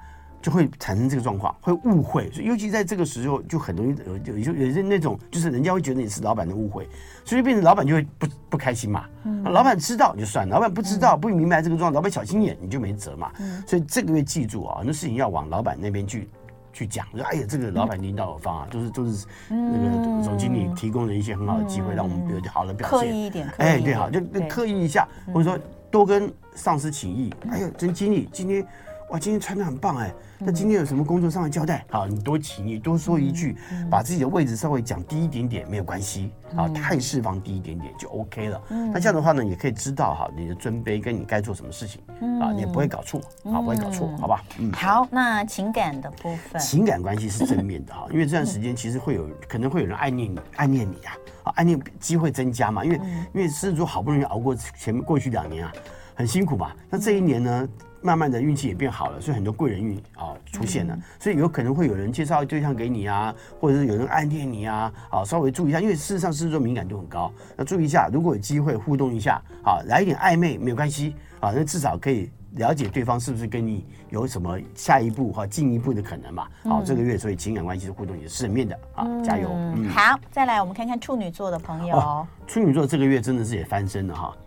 [0.42, 6.88] 就会产生这个状况，会误会，尤其在这个时候，就很容易有有有些那种，就是人家会觉得你是老板的误会，
[7.26, 9.06] 所以变成老板就会不不开心嘛。
[9.24, 13.32] 嗯，老板知道就算，老板不知道不明白这个状况，老板小心眼你就没辙嘛。
[13.40, 16.30] 嗯，所以这个月记住啊，很多事情要往老板那边去
[16.72, 23.00] 去讲，说哎呀，这个老板领导方啊，都是都是那个总经理提供了一些很好的机会，让我们有好的表现。
[23.00, 25.60] 刻意一点，哎，对，好，就刻意一下，或者说
[25.92, 27.34] 多跟上司请益。
[27.50, 28.66] 哎呀，真经理今天。
[29.10, 30.14] 哇，今天穿的很棒哎！
[30.38, 31.86] 那今天有什么工作上的交代？
[31.90, 33.56] 好，你多请你多说一句，
[33.90, 38.62] 把自己的位置稍微讲低一点点没有关系，啊，态势放低一点点就 OK 了。
[38.70, 42.02] 那这样的话呢，也可以知道哈，你的尊卑跟你该做什么事情
[42.42, 44.44] 啊，你也不会搞错，啊，不会搞错，好吧？
[44.60, 53.00] 嗯，好，那情感的部分，情感关系是正面的哈， 因为这段时间其实会有可能会有人暗恋你，暗恋你啊，啊，爱念机会增加嘛，因为
[53.34, 55.72] 因为狮子座好不容易熬过前面过去两年啊，
[56.14, 57.70] 很辛苦嘛，那这一年呢？
[58.02, 72.30] 慢慢的运气也变好了，所以很多贵人运啊出现了，所以有可能会有人介绍对象给你啊，或者是有人暗恋你啊，啊稍微注意一下，因为事实上狮子座敏感度很高，那注意一下，如果有机会互动一下，啊来一点暧昧没有关系啊，那至少可以。
[72.54, 76.48] 了解对方是不是跟你有什么下一步或进一步的可能嘛？
[76.64, 79.50] 好，这个月所以情感关系的互动也是正面的啊，加油！
[79.52, 82.26] 嗯，好，再来我们看看处女座的朋友。
[82.46, 84.38] 处女座这个月真的是也翻身了哈。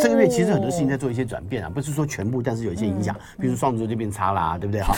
[0.00, 3.16] 这个月其实很多事情在做一些转变啊，不是说全部，但是有一些影响。
[3.38, 4.80] 比如双子座就变差啦，对不对？
[4.80, 4.94] 哈，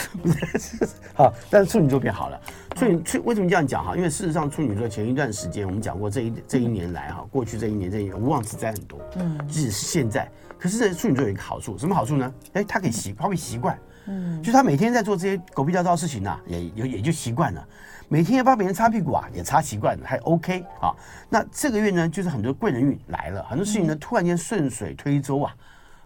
[1.16, 2.38] 好，但是处女座变好了。
[2.76, 3.96] 处女处为什么这样讲哈？
[3.96, 8.98] 因为事实上处女座前一段时间我们讲过，这一这一年来哈，过去这一年这一年无妄之灾很多。
[9.16, 10.30] 嗯，即使是现在。
[10.58, 12.34] 可是这处女座有一个好处，什么好处呢？
[12.52, 17.66] 哎，他可以习，他会习惯，嗯，就他每天在做这些狗屁倒灶的事情呢、啊，也也也就习惯了。
[18.08, 20.92] 每天要帮别人擦屁股啊，也擦习惯了，还 OK 啊。
[21.28, 25.54] 那这个月呢，就是很多贵人运来了，很多事情呢突然间顺水推舟啊，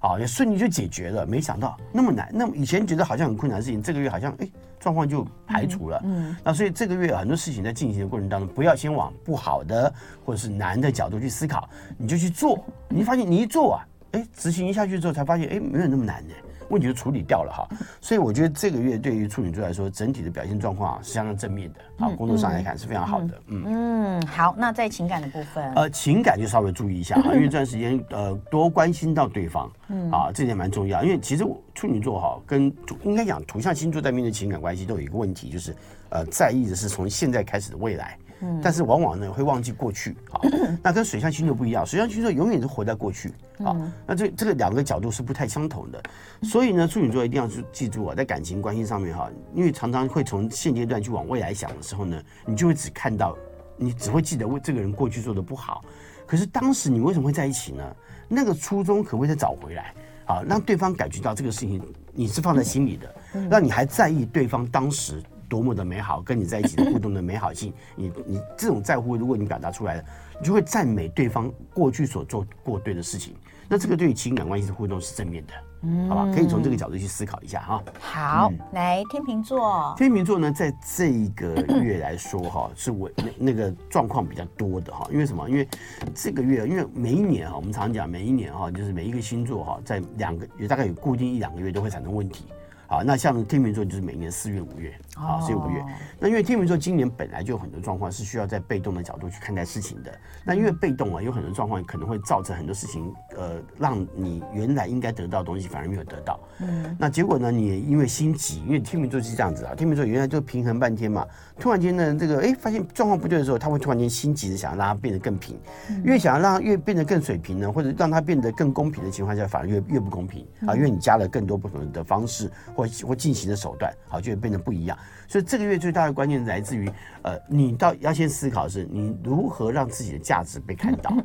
[0.01, 1.25] 啊，也顺利就解决了。
[1.25, 4.47] 没想到那么难，那么以前觉得好像很困难的事情，这个月好像哎
[4.79, 5.99] 状况就排除了。
[6.05, 9.91] 嗯，嗯，那所以这个月很多事情在进行的过程当中，不要先往不好的
[10.27, 13.87] 或者是难的角度去思考，你就去做，你发现你一做啊。
[14.13, 16.35] 哎，执行一下去之后，才发现哎，没有那么难的，
[16.69, 17.69] 问题就处理掉了哈。
[18.01, 23.41] 所以我觉得这个月对于处女座来说，整体的表现状况啊是相当正面的啊，工作上来看是非常好的。
[23.49, 31.03] 嗯嗯，好，那在情感的部分，呃，情感就稍微注意一下哈， 因为这段时间呃多关心到对方，嗯啊，这点蛮重要。
[31.03, 32.73] 因为其实处女座哈跟
[33.03, 35.75] 应该讲土象星座在面对情感关系都有一个问题，就是
[36.11, 38.17] 呃在意的是从现在开始的未来。
[38.63, 40.17] 但是往往呢会忘记过去。
[40.31, 40.41] 啊，
[40.83, 43.33] 那跟水象星座不一样，水象星座永远是活在过去。
[43.65, 43.77] 啊，
[44.07, 46.03] 那这这个两个角度是不太相同的，
[46.43, 53.37] 所以呢处女座一定要去记住啊，在感情关系上面哈，因为常常会从现阶段去往未来想的时候呢，你就会只看到，
[53.77, 55.85] 你只会记得为这个人过去做的不好，
[56.27, 57.85] 可是当时你为什么会在一起呢？
[58.27, 59.95] 那个初衷可不可以再找回来？
[60.27, 60.43] 啊？
[60.49, 61.81] 让对方感觉到这个事情
[62.13, 63.15] 你是放在心里的，
[63.49, 65.23] 让你还在意对方当时。
[65.49, 70.05] 多么的美好，跟你在一起的互动的美好性，你你这种在乎，如果你表达出来了，
[70.41, 73.35] 你就会赞美对方过去所做过对的事情，
[73.69, 75.53] 那这个对于情感关系的互动是正面的，
[75.83, 77.83] 嗯，好吧，可以从这个角度去思考一下哈。
[78.01, 85.49] 好，嗯、来天秤座，天秤座呢，在这一个月来说哈，是我那那个状况比较多的哈，因为什么？
[85.49, 85.69] 因为
[86.15, 92.47] 这个月，因为每一年哈，我们常讲每一年哈，就是每一个星座哈，在两个也大概有固定一两个月都会产生问题。
[92.87, 95.83] 好，那像天秤座就是每年四月、五月，好，四月、五月。
[96.19, 100.13] 那因为天秤座今年本来就有很多状况是需要在被动的角度去看待事情的。
[100.45, 106.39] 那因为被动啊，有很多状况可能会造成很多事情，呃，让你原来应该得到的东西反而没有得到。
[106.61, 106.97] 嗯。
[106.99, 107.51] 那结果呢？
[107.51, 111.27] 你也因为心急，因为天秤座是这样子啊，天秤座原来就平衡半天嘛，
[111.59, 115.59] 突然间呢，这个哎发现状况不对的时候，他会突然间心急的想要让它变得更平。
[116.03, 122.51] 越想要让它越变得更水平呢，或者让它变得更公平的情况下，反而越越不公平啊，因为你加了更多不同的方式。
[122.75, 124.99] 或或进行的手段，好，就会变得不一样。
[125.29, 126.91] 所以这个月最大的关键来自于，
[127.23, 131.17] 呃，你到要先思考的是，你如何让自己的价值被看到，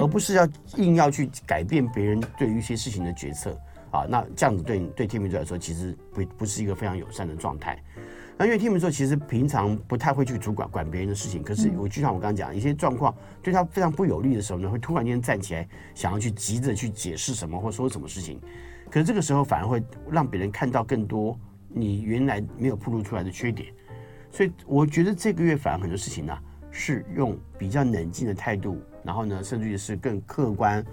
[0.00, 3.58] 而不是要硬要去改变别人对于一些事情的决策
[3.90, 4.06] 啊。
[4.08, 7.82] 那这样子对对天秤座来说，其实不不是一个非常友善的状态。
[8.40, 18.40] 那因为天秤座其实平常不太会去主管管别人的事情，可是我就像我刚刚讲，一些状况对他非常不有利的时候呢，会突然间站起来，想要去急着去解释什么或说什么事情。
[18.90, 23.72] 可是这个时候反而会让别人看到更多你原来没有暴露出来的缺点，
[24.30, 26.36] 所以我觉得这个月反而很多事情呢
[26.70, 30.84] 是用比较冷静的态度，然后呢甚至于是更客观，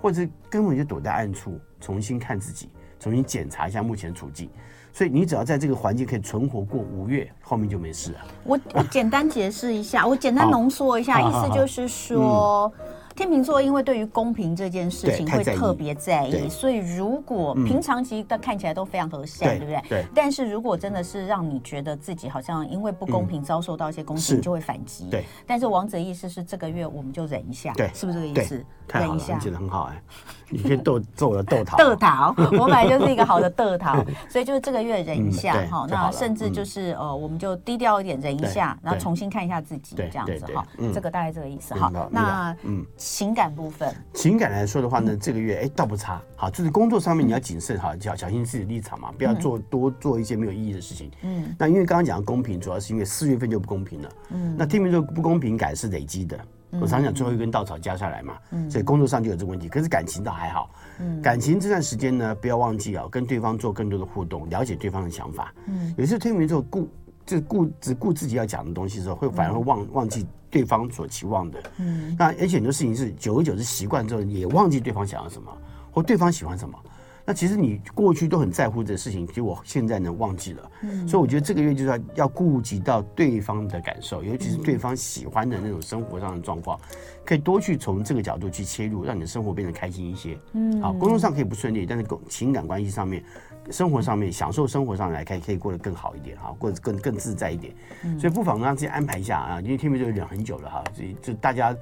[0.00, 4.48] 或者根本就躲在暗处重新看自己，重新检查一下目前的处境。
[4.92, 8.20] 所以你只要在这个环境可以存活过五月，后面就没事了。
[8.44, 12.72] 我我简单解释一下，我简单浓缩一下，意思就是说。
[13.20, 19.82] 天秤座因为对于公平这件事情会特别在意，所以如果平常其实他看起来都非常和善，对不对？
[19.90, 20.06] 对。
[20.14, 25.04] 但是如果真的是让你觉得自己好像因为不公平遭受到一些攻击，你就会反击。
[25.10, 25.26] 对。
[25.46, 28.64] 但是王子的意思是这个月我们就忍一下，对，是不是这个意思？
[28.94, 30.02] 忍一下，你觉得很好哎。
[30.48, 31.76] 你可以逗逗我的逗桃。
[31.78, 35.86] 逗桃，我本来就是一个好的逗桃， 所以就是这个月忍一下哈。
[35.88, 40.66] 那甚至就是呃，我们就低调一点忍一下，然后重新看一下自己这样子哈。
[40.92, 41.92] 这个大概这个意思哈。
[42.10, 42.82] 那嗯。
[43.10, 51.10] 情感部分，情感来说的话呢，这个月哎倒不差，好，就是工作上面你要谨慎哈，要小心自己的立场嘛，不要做多做一些没有意义的事情。
[51.22, 54.08] 嗯，那因为刚刚讲的公平，主要是因为四月份就不公平了。
[54.30, 56.38] 嗯，那天秤座不公平感是累积的，
[56.80, 58.38] 我常讲最后一根稻草加下来嘛，
[58.70, 59.68] 所以工作上就有这个问题。
[59.68, 60.70] 可是感情倒还好，
[61.00, 61.20] 嗯。
[61.20, 65.52] 感情这段时间呢，不要忘记啊，跟对方做更多的互动，了解对方的想法。
[65.66, 66.88] 嗯，有时候天秤座顾
[67.36, 70.26] 就顾只顾自己要讲的东西的时候，会反而会忘忘记。
[70.52, 75.56] 对方所期望的，嗯，那而且很多事情是久而久之习惯之后，也忘记对方想要什么，
[75.92, 76.76] 或对方喜欢什么。
[77.24, 80.70] 那其实你过去都很在乎这个事情，结果现在呢忘记了。
[80.82, 86.76] 嗯，所以我觉得这个月就是要要顾及到对方的感受，尤其是对方喜欢的那种生活上的状况，
[87.24, 90.36] 可以多去从这个角度去切入，让你的生活变得开心一些。
[90.54, 93.22] 嗯，好，工作上可以不顺利，但是情感关系上面。
[93.70, 97.74] 生活上面享受生活上来看，可以过得更好一点哈，过得更更自在一点。
[98.18, 101.76] 所以不妨让自己安排一下啊，因为天平就忍很久了哈，所以就大家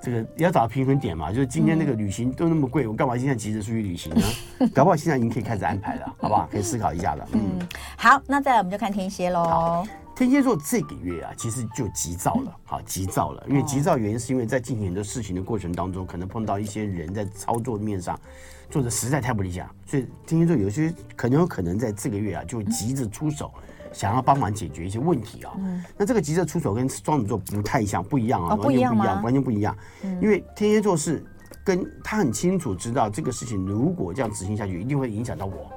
[0.00, 1.30] 这个要找到平衡点嘛。
[1.32, 4.22] 就是今天那个旅行都那么贵，我干嘛现在急着出去旅行呢？
[4.72, 6.48] 搞不好现在已经可以开始安排了，好不好？
[6.50, 7.28] 可以思考一下了。
[7.32, 7.58] 嗯，
[7.96, 9.84] 好，那再来我们就看天蝎喽。
[10.16, 18.18] 天蝎座这个月啊，其实就急躁了，好急躁了，因为急躁原因是因为在进行很多事情的过程当中，可能碰到一些人在操作面上。
[18.74, 23.48] 做的实在太不理想，所以天蝎座有些可能有可能在这个月啊，就急着出手，
[23.92, 25.52] 想要帮忙解决一些问题啊。
[25.58, 25.80] 嗯。
[25.96, 29.76] 那这个急着出手跟双子座不太像，不一样啊，完全不一样，完全不一样。
[30.02, 30.20] 嗯。
[30.20, 31.24] 因为天蝎座是
[31.62, 35.70] 跟他很清楚知道这个事情如果这样执行下去，一定会影响到我。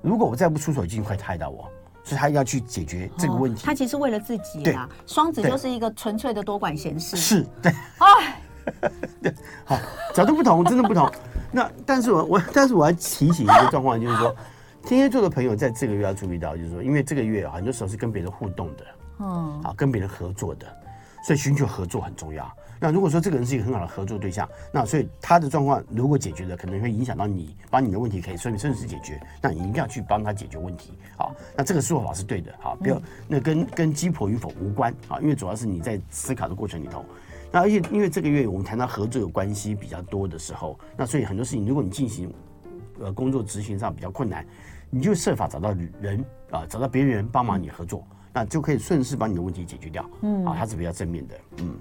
[0.00, 1.68] 如果我再不出手，一定会害到我，
[2.04, 3.66] 所以他要去解决这个问题。
[3.66, 4.88] 他其实为了自己啊。
[5.08, 7.16] 双子就是一个纯粹的多管闲事。
[7.16, 7.72] 是对。
[7.98, 8.40] 哎。
[9.22, 9.78] 对，好，
[10.14, 11.10] 角度不同，真的不同。
[11.50, 14.34] 那但是我我但是我要提醒一个状况，就是说，
[14.84, 18.84] 天蝎座的朋友在这个月要注意到，就是说，因为这个月很多时候是跟别人互动的，
[19.20, 20.66] 嗯，啊，跟别人合作的，
[21.24, 22.50] 所以寻求合作很重要。
[22.80, 30.92] 那如果说这个人是一个很好的合作对象，那所以他的状况如果解决了，可能会影响到你，把你的问题可以顺顺势解决，那你一定要去帮他解决问题。
[31.16, 37.04] 好，那这个说法是对的，好，不要那跟跟鸡婆与否无关啊，因为主要是你在思考的过程里头。
[37.50, 42.32] 那而且因为这个月我们谈到合作有关系比较多的时候，那所以很多事情如果你进行
[43.00, 44.46] 呃工作执行上比较困难，
[44.90, 50.04] 你就设法找到人啊，找到别人帮忙你合作，那就可以顺势把你的问题解决掉。
[50.20, 51.34] 嗯，啊，它是比较正面的。
[51.58, 51.74] 嗯，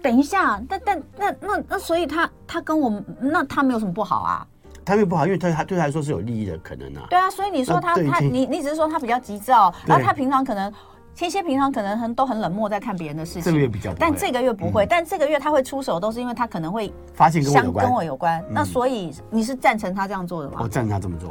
[0.00, 4.46] 等一下，但但那那那所以他他跟我们那他没有什么不好啊？
[4.84, 7.06] 他没有不好，因为他他对他来说是有利益的可能啊。
[7.10, 10.72] 对啊，所以你说他他你你只是说他比较急躁，然后他平常可能。
[11.14, 13.42] 天蝎平常可能很都很冷漠，在看别人的事情。
[13.42, 14.86] 这个月比较，但这个月不会。
[14.86, 17.86] 但这个月他会出手，都是因为他可能会发现跟我有关。
[17.86, 18.44] 跟我有关。
[18.50, 20.58] 那所以你是赞成他这样做的吗？
[20.60, 21.30] 我赞成他这么做。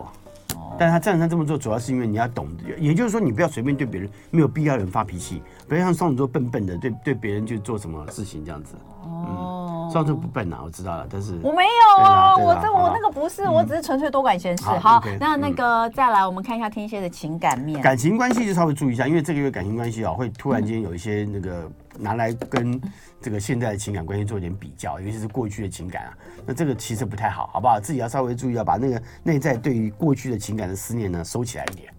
[0.55, 0.75] 哦。
[0.77, 2.47] 但是他赞成他这么做，主要是因为你要懂，
[2.79, 8.75] 也就是说你不要随便对别人没有必要的人发脾气，不要像双子座笨笨的对对别人去做什么事情这样子。
[9.03, 9.60] 哦。
[9.91, 14.63] 双子不笨啊，我知道了，但是我没有啊，我这我那个不是，我只是纯粹多管闲事。
[14.63, 17.81] 好那那个再来，我们看一下天蝎的情感面。
[17.81, 22.79] 感情关系就稍微注意一下，因为这个月感情关系啊，会突然间有一些那个拿来跟
[23.19, 26.13] 这个现在的情感关系做一点比较，尤其是过去的情感啊，
[26.45, 27.79] 那这个其实不太好，好不好？
[27.79, 31.91] 自己要稍微注意，要把那个内在对于过去的情感的思念呢收起来一点。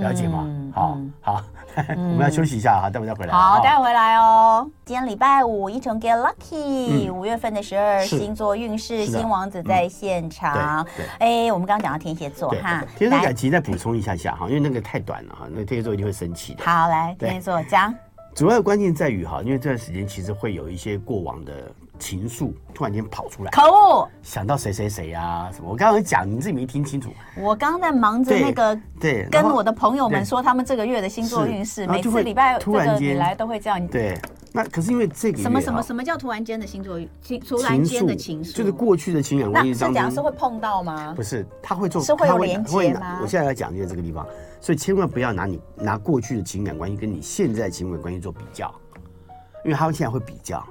[0.00, 0.44] 了解吗？
[0.46, 1.40] 嗯好好，
[1.94, 3.32] 我们要休息一下哈，待会再回来。
[3.32, 4.68] 好，哦待会回来哦。
[4.84, 11.06] 今天礼拜五，一成 get lucky，嗯五月份的十二星座运势，新王子在现场对。
[11.46, 16.64] 哎，我们刚刚讲到天蝎座哈，，天蝎座来感情再补充一下下哈，因为那个太短了哈，那个天蝎座一定会生气的。
[16.64, 17.94] 好，来天蝎座讲。
[18.34, 21.52] 主要的关键在于哈，因为这段时间其实会有一些过往的
[21.98, 24.08] 情愫突然间跑出来，可恶！
[24.22, 25.70] 想到谁谁谁呀什么。
[25.70, 33.86] 我刚刚讲你自己没听清楚，我刚刚在忙着那个，对，跟我的朋友们说他们这个月的星座运势，每次礼拜这突然间来都会这样。
[33.86, 34.18] 对。
[34.56, 38.54] 那可是因为这个什么什么什么叫突然间的星座运情突然间的情愫？
[38.54, 41.24] 就是过去的情感关那是讲系当中是会碰到吗不？
[41.24, 44.24] 是，他会做，是会有连接吗我现在要讲就是这个地方，
[44.60, 48.72] 所以千万不要拿你拿过去的情感关系跟你现在的情感关系做比较，
[49.64, 50.64] 因为他们现在会比较。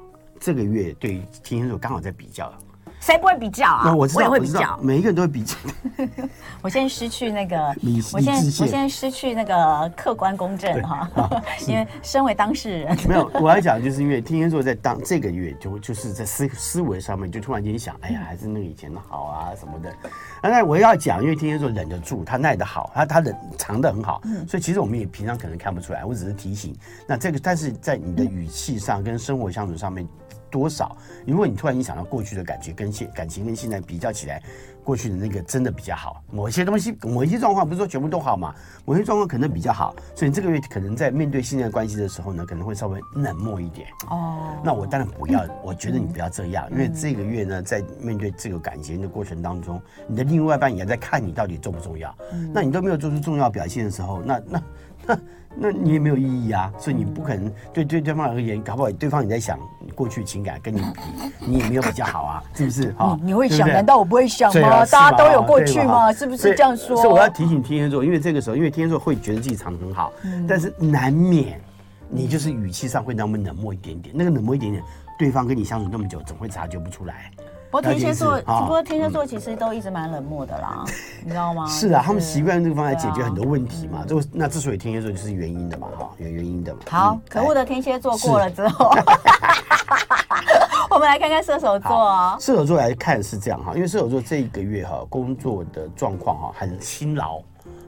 [0.44, 2.54] 这个月对于天蝎座刚好在比较，
[3.00, 3.84] 谁不会比较啊？
[3.86, 4.78] 那我知道，也会比较。
[4.82, 5.56] 每一个人都会比较。
[6.62, 11.10] 我现在失去那个 理，我现在理智线我现在失去那个客观公正哈，
[11.66, 19.94] 因为身为当事人，没有，我要讲就是因为天蝎座在当这个月就就是在思思维上面就突然间想，哎呀，还是那个以前的好啊什么的。
[20.42, 26.04] 那我要讲，因为天蝎座忍得住，他耐得好，他他忍藏得很好，所以其实我们也平常可能看不出来。
[26.04, 26.76] 我只是提醒，
[27.08, 30.06] 那这个但是在你的语气上跟生活相处上面。
[30.54, 30.96] 多少？
[31.26, 34.40] 如果你突然一想到过去的感觉跟现感情跟现在比较起来，
[34.84, 36.22] 过去的那个真的比较好。
[36.30, 38.54] 某一些东西，某一些状况不是说全部都好嘛？
[38.86, 43.88] 某些状况可能比较好，所以这个月可能在面对现在关系的时候呢，可能会稍微冷漠一点。
[44.12, 52.16] 哦，那我当然不要，我觉得你不要这样，因为这个月呢，在面对这个感情的过程当中，你的另外一半也在看你到底重不重要。
[52.54, 54.64] 那你都没有做出重要表现的时候，那那
[55.06, 55.20] 那
[55.56, 56.72] 那你也没有意义啊。
[56.78, 59.60] 所以你不可能对对对方而言，搞不好对方也在想
[59.96, 61.02] 过去情感跟你比，
[61.46, 62.92] 你也没有比较好啊，是不是？
[62.98, 64.68] 哈，你会想，对对难道我不会想吗？
[64.70, 66.12] 啊大家都有过去吗？
[66.14, 66.96] 是不是这样说？
[66.98, 70.12] 所以我要提醒天蝎座，因为这个时候，因为天蝎座会觉得自己藏得很好，
[70.48, 71.60] 但是难免
[72.10, 74.14] 你就是语气上会那么冷漠一点点。
[74.16, 74.84] 那个冷漠一点点，
[75.18, 77.32] 对方跟你相处那么久，总会察觉不出来。
[77.74, 80.86] 不过天蝎座，不过天蝎座其实都一直蛮冷漠的啦，
[81.26, 81.66] 你知道吗？
[81.74, 84.06] 是啊，他们习惯用这个方法来解决很多问题嘛。
[84.06, 86.82] 就那之所以天蝎座就是原因的嘛，哈，有原因的嘛。
[86.88, 88.92] 好嗯，可恶的天蝎座过了之后，
[90.92, 92.38] 我们来看看射手座哦。
[92.40, 97.42] 射手座来看是这样哈，因为射手座这一个月哈工作的状况哈很辛劳，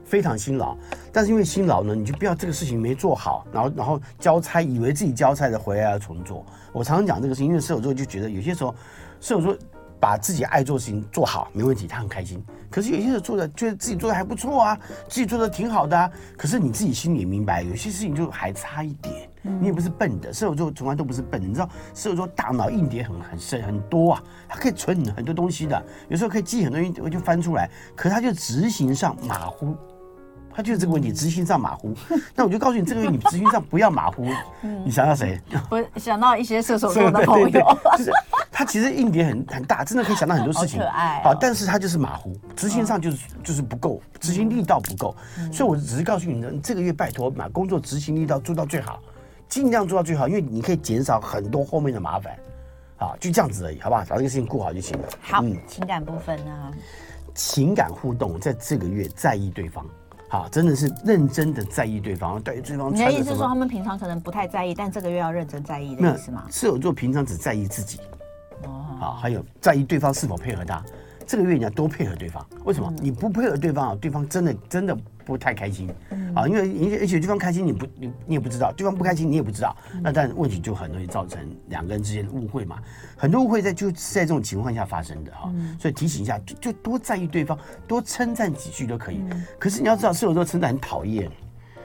[0.04, 0.76] 非常辛劳。
[1.12, 6.44] 但是因为辛劳呢，你就不要这个事情没做好，然后然后交差，以为自己交差的回来要重做。
[6.72, 8.74] 我常常讲这个事情，因为射手座就觉得有些时候
[9.20, 9.56] 射手座
[10.00, 12.44] 把自己爱做的事情做好没问题，他很开心。
[12.70, 14.78] 可是有些时候做的觉得自己做的还不错啊，
[15.08, 16.10] 自己做的挺好的啊。
[16.36, 19.28] 可是你自己心里也明白，有些事情就还差一点。
[19.42, 21.46] 你也不是笨的，射手座从来都不是笨的。
[21.46, 27.70] 你知道射手座大脑硬碟很很深很多啊，它可以存很多东西的，有时候可以记很多东西，我就翻出来。
[27.94, 29.76] 可是他就执行上马虎。
[30.56, 31.94] 他就是这个问题，执行上马虎。
[32.34, 34.26] 那我就告诉你，这个月你执行上不要马虎。
[34.62, 35.38] 你想到谁？
[35.68, 37.50] 我想到一些射手座的朋友，
[37.98, 38.10] 就是
[38.50, 40.80] 他其实硬碟很很大，真的可以想到很多事情。
[40.80, 45.14] 好可爱哦好，但是他就是马虎，执行上就是就是不够，执行力道不够。
[45.52, 48.98] 所以我只是告诉你，你这个月拜托把工作执行力道做到最好，
[49.50, 52.34] 尽量做到最好，因为你可以减少很多后面的麻烦。
[52.96, 54.02] 好，就这样子而已，好不好？
[54.08, 55.08] 把这个事情顾好就行了。
[55.20, 56.72] 好嗯，情感部分呢？
[57.34, 59.84] 情感互动在这个月在意对方，
[60.28, 63.12] 好，真的是认真的在意对方，对对方你的？
[63.12, 66.44] 意思是说他们平常可能不太在意，但这个月要认真在意的意思吗？
[66.50, 68.00] 射手座平常只在意自己，
[68.64, 70.82] 哦，好，还有在意对方是否配合他。
[71.26, 72.92] 这个月你要多配合对方，为什么？
[73.00, 75.90] 你不配合对方啊，对方真的真的不太开心。
[76.34, 82.78] 啊，因为而且而且对方开心你不你你也不知道，对方不开心你也不知道，那但问题就很容易造成两个人之间的误会嘛，
[83.16, 87.58] 很多误会在就在这种情况下发生的哈，所以提醒一下，就就多在意对方，
[87.88, 89.20] 多称赞几句都可以。
[89.58, 91.30] 可是你要知道，射手座称赞很讨厌。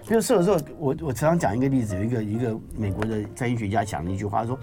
[0.07, 4.59] 比如射手座，我我常常讲一个例子，有一个一个美国的占星学家讲了一句话，说，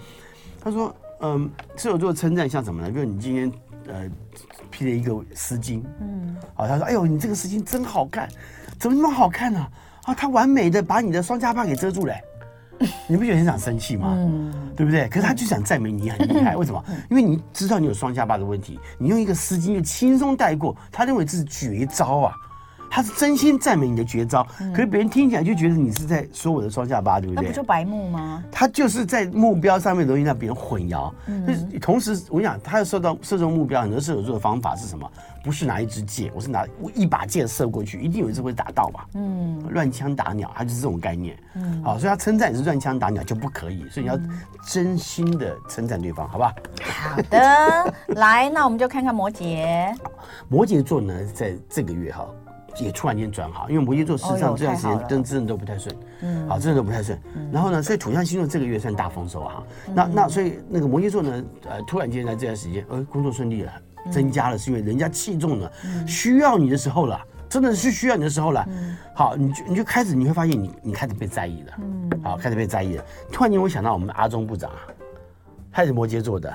[0.61, 2.91] 他说，嗯，射手座称赞像什么呢？
[2.91, 3.51] 比如你今天
[3.87, 4.07] 呃
[4.69, 8.29] 披了一个丝巾，嗯，好，他说，哎呦，你这个丝巾真好看，
[8.79, 9.67] 怎么那么好看呢？
[10.05, 12.13] 啊，他完美的把你的双下巴给遮住了，
[13.07, 14.13] 你不觉得很想生气吗？
[14.17, 15.07] 嗯，对不对？
[15.09, 16.83] 可是他就想赞美你很厉害， 为什么？
[17.09, 22.33] 因为你知道你有双下巴的问题，你用一个丝巾就轻松带过，他认为这是绝招啊。
[22.91, 24.43] 他是真心赞美你的绝招，
[24.73, 27.43] 可是别人听起来就觉得你是在说我的双下巴，对不对？
[27.43, 28.43] 那不就白目吗？
[28.51, 31.13] 他就是在目标上面容易让别人混淆。
[31.27, 35.07] 嗯，同时我跟你讲，他要受到射中目标，很多射手座的方法是什么？
[35.43, 39.07] 不是拿一支箭，我是拿我一把箭射过去，一定有一次会打到吧。
[39.13, 41.37] 嗯，乱枪打鸟，它就是这种概念。
[41.55, 44.19] 嗯，好，所以他称赞你是乱枪打鸟就不可以，所以你要
[44.67, 46.53] 真心的称赞对方，好不好？
[46.83, 49.95] 好的， 来，那我们就看看摩羯。
[50.47, 52.27] 摩羯座呢，在这个月哈，
[52.77, 57.19] 也突然间转好，因为摩羯座事实际上这段时间真真的都不太顺，嗯，好，真的都不太顺。
[57.51, 59.63] 然后呢，所以土象星座这个月算大丰收啊。
[59.93, 63.71] 那那所以那个摩羯座呢，呃，突然间在这段时间，呃，工作顺利了。
[64.11, 65.71] 增加了，是因为人家器重了，
[66.07, 67.19] 需要你的时候了，
[67.49, 68.67] 真的是需要你的时候了。
[69.13, 71.73] 好，你就你就开始你会发现你你开始被在意了，
[72.23, 73.03] 好，开始被在意了。
[73.31, 74.79] 突然间我想到我们阿中部长啊，
[75.71, 76.53] 他是摩羯座的。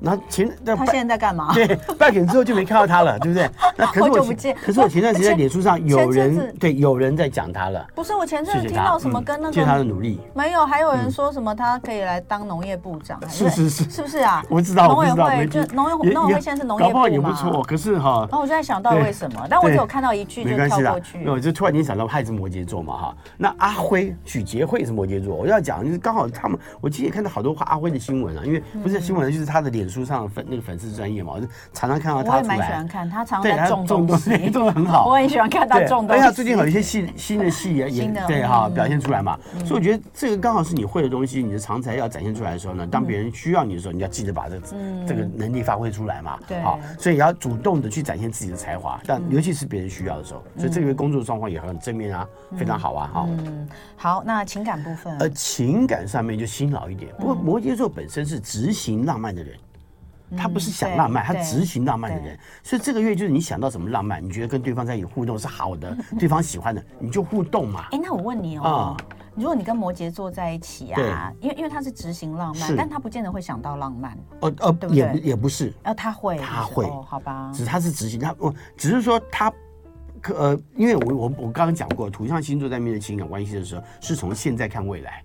[0.00, 1.52] 然后前他现在在干嘛？
[1.54, 1.66] 对，
[1.98, 3.48] 半年之后就没看到他了， 对不对？
[3.76, 4.34] 那可是我
[4.64, 7.86] 可是我前段时间在脸书上有人对有人在讲他了。
[7.94, 14.42] 不是我前阵子听到什么跟那个谢谢他的努力，没有，还有人说什么他可以来当农业部长，是是是，是不是啊？
[14.48, 17.62] 我知道，农委会就农业农委会现在是农业部嘛，搞不好也不错。
[17.62, 21.28] 可是哈，然后我就在想到为什么，但我只有看到一句就跳过去。
[21.28, 23.16] 我就突然间想到他也是摩羯座嘛哈。
[23.36, 30.60] 那阿辉许杰辉是摩羯座，我要讲就是刚好他们，我今天也看到好多阿辉的新闻啊，因为不是新闻，就是他的脸书上粉那个。
[30.60, 32.54] 粉丝专业嘛，我就常常看到他出来。
[32.54, 35.08] 我也蛮喜欢看他，常常在种东西，种的很好。
[35.08, 36.22] 我很喜欢看他种东西。
[36.22, 44.66] 而且最近有一些新新的戏也也对哈表现出来嘛，所以我觉得这个刚好是你会的东西，你的长才要展现出来的时候呢，当别人需要你的时候，你要记得把这个
[45.08, 46.38] 这个能力发挥出来嘛。
[46.46, 52.28] 对，好，所以要主动的去展现自己的才华，但尤其是别人需要的时候，所以这个工作状况也很正面啊，
[52.58, 53.10] 非常好啊。
[53.14, 53.66] 哈，嗯，
[53.96, 57.10] 好，那情感部分，呃，情感上面就辛劳一点。
[57.18, 59.56] 不过摩羯座本身是执行浪漫的人。
[60.36, 67.86] 他不是想浪漫，他执行浪漫的人，所以这个月就是你想到什么浪漫，你觉得跟对方在一起互动是好的， 对方喜欢的，你就互动嘛。
[67.92, 68.96] 哎，那我问你哦，
[69.34, 74.16] 如果你跟摩羯座在一起啊，因为因为他是执行浪漫，但他不见得会想到浪漫。
[74.40, 77.50] 呃呃，也也不是，呃，他会，他会，好吧？
[77.52, 79.52] 只是他是执行，他我只是说他
[80.20, 85.22] 可呃，因为我我我刚刚讲过，土象星座在面对情感关系的时候，是从现在看未来。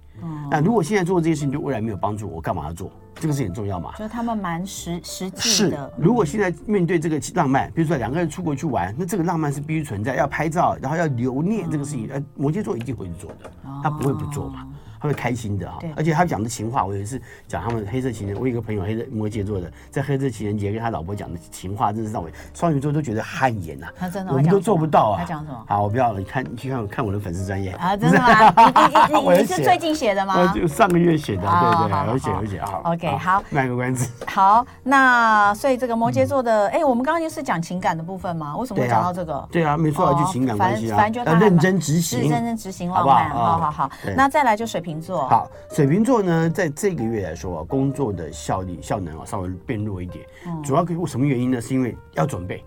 [0.50, 2.92] 那如果现在做这些事情对未来没有帮助，我干嘛要做？
[3.16, 3.92] 这个是很重要嘛？
[3.98, 5.90] 就是他们蛮实实际的。
[5.90, 13.50] 是，如果现在面对这个浪漫，比如说两个人出国去玩，那这个浪漫是必须存在，要拍照，然后要留念这个事情，呃，摩羯座一定会去做的，
[13.82, 14.68] 他不会不做嘛。
[15.06, 23.88] 会开心的哈，而且他讲的情话，我有一次讲他们黑色情人，我有一个朋友黑色摩羯座的，在黑色情人节跟他老婆讲的情话，真是让我双鱼座都觉得汗颜呐。
[23.98, 25.20] 他真的，我们都做不到啊。
[25.20, 25.66] 他讲什么？
[25.68, 28.54] 好，我不要了，你看，你去看看我的粉丝专业啊，真的吗？
[29.12, 30.52] 你你你你是最近写的吗？
[30.54, 32.82] 就上个月写的，对对，有写有写啊。
[32.84, 34.10] OK，好，卖个关子。
[34.28, 38.56] 好，那所以这个摩羯座的，哎，我们刚刚就是讲情感的部分嘛？
[38.58, 39.48] 为什么会讲到这个？
[39.52, 43.30] 对啊，没错，就情感关系啊，反正就要认真执行，认真执行浪漫。
[43.30, 45.28] 好好好，那再来就水瓶座。
[45.28, 45.50] 好。
[45.72, 50.26] 水瓶座呢，在这个月来说啊，工作的效率、效能啊，稍微变弱一点。
[50.64, 51.62] 主要为什么原因呢？
[51.62, 52.64] 是因为要准备。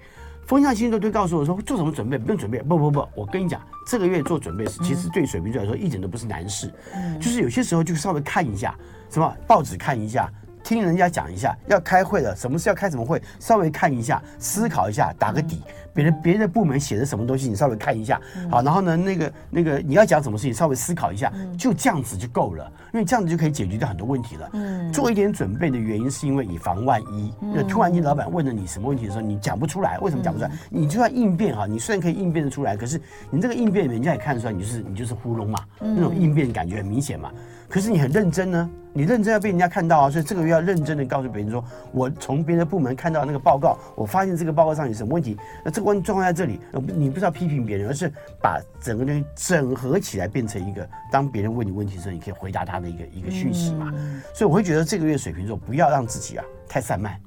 [0.47, 2.17] 风象星座都告诉我说，做什么准备？
[2.17, 2.59] 不用准备。
[2.61, 6.73] 不不不，我跟你讲，这个月做准备是，其实对水瓶座来说一点都不是难事。
[7.21, 8.75] 就是有些时候就稍微看一下，
[9.11, 10.31] 什么报纸看一下。
[10.69, 15.63] 听人家讲一下，要开会了，什么事要开什么会，稍微看一下，思考一下，打个底。
[15.95, 24.51] 别人别的部门写的什么东西，你稍微看一下，好，然后呢，那个那个你要讲什么事情，稍微思考一下，就这样子就够了，因为这样子就可以解决掉很多问题了。
[24.53, 27.33] 嗯，做一点准备的原因是因为以防万一。
[27.41, 30.53] 那突然间老板问了你什么问题的时候，你讲不出来，为什么讲不出来？
[30.69, 33.01] 你就算应变哈，你虽然可以应变得出来，可是
[33.31, 37.33] 你这个应变人家也看得出来，你就是你就是糊弄嘛，那种应变感觉很明显嘛。
[37.69, 41.63] 可是你很认真呢，你认真要被人家看到啊，所以这个月要认真的告诉别人说，
[41.93, 48.11] 我从别的部门看到那个报告，我发现这个报告上有什么问题，那这个问题状况在这里，你不是要批评别人，而是
[48.41, 53.93] 把整个东西整合起来，变成一个当别人问你问题的时候，你可以回答他的一个一个讯息嘛。
[54.33, 57.21] 所以我会觉得这个月水瓶座不要让自己啊太散漫。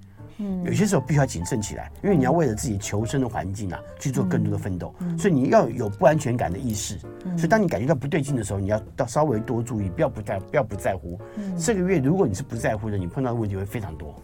[0.64, 6.98] 有些时候必须要谨慎起来，因为你要为了自己求生的环境啊去做更多的奋斗，所以你要有不安全感的意识。
[7.38, 11.20] 所以当你感觉到不对劲的时候，你要到稍微多注意，不要不在不要不在乎。
[11.58, 14.16] 这个月如果你是不在乎的，你碰到的问题会非常多。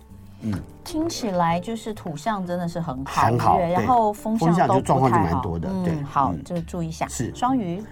[0.41, 0.53] 嗯，
[0.83, 5.67] 听起来就是土象真的是很好，很好，然后风象都状况就蛮多的。
[5.83, 7.07] 对，好，就注意一下。
[7.07, 7.83] 是双鱼。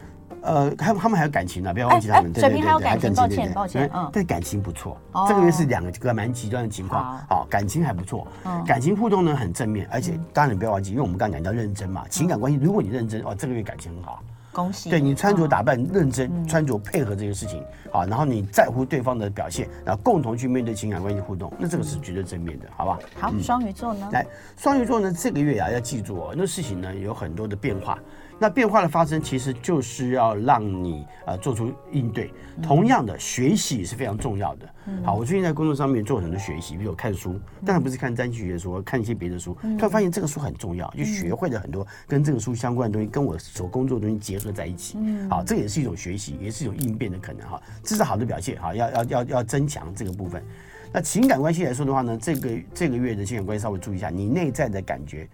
[0.45, 2.33] 呃，他他们还有感情呢，不要忘记他们。
[2.33, 3.89] 水瓶还有感情，抱歉抱歉。
[3.93, 4.97] 嗯，但感情不错。
[5.27, 7.17] 这个月是两个蛮极端的情况。
[7.27, 8.27] 好，感情还不错。
[8.65, 14.21] 感情互动呢很正面，而且当然你不要忘记，因为我们刚刚讲到认真嘛，情感关系，如果你认真哦，这个月感情很好。
[14.51, 14.89] 恭喜。
[14.89, 22.99] 对，你穿着打扮认真，穿着配合这个事情，好，然后你在乎对方的表现，然后共同去面对情感关系互动，那这个是绝对正面的，好吧？
[23.19, 24.07] 好，双鱼座呢？
[24.13, 24.25] 来，
[24.55, 27.99] 双鱼座呢，这个月啊要记住哦，那事情呢有很多的变化。
[28.37, 32.33] 那变化的发生，其实就是要让你呃做出应对。
[32.61, 34.69] 同样的，学习也是非常重要的。
[35.03, 44.97] 好，我最近在工作上面做很多学习，比如我看书，当然不是看占星学的书，看一些别的书，突然发现这个书很重要，就学会了很多跟这个书相关的东西，跟我所工作的东西结合在一起。
[45.29, 50.43] 好，这也是一种学习，也是一种应变的可能哈，这是好的表现哈，要要要要增强这个部分。
[50.93, 55.27] 那情感关系来说的话呢，这个这个月的情感关系稍微注意一下，你内在的感觉。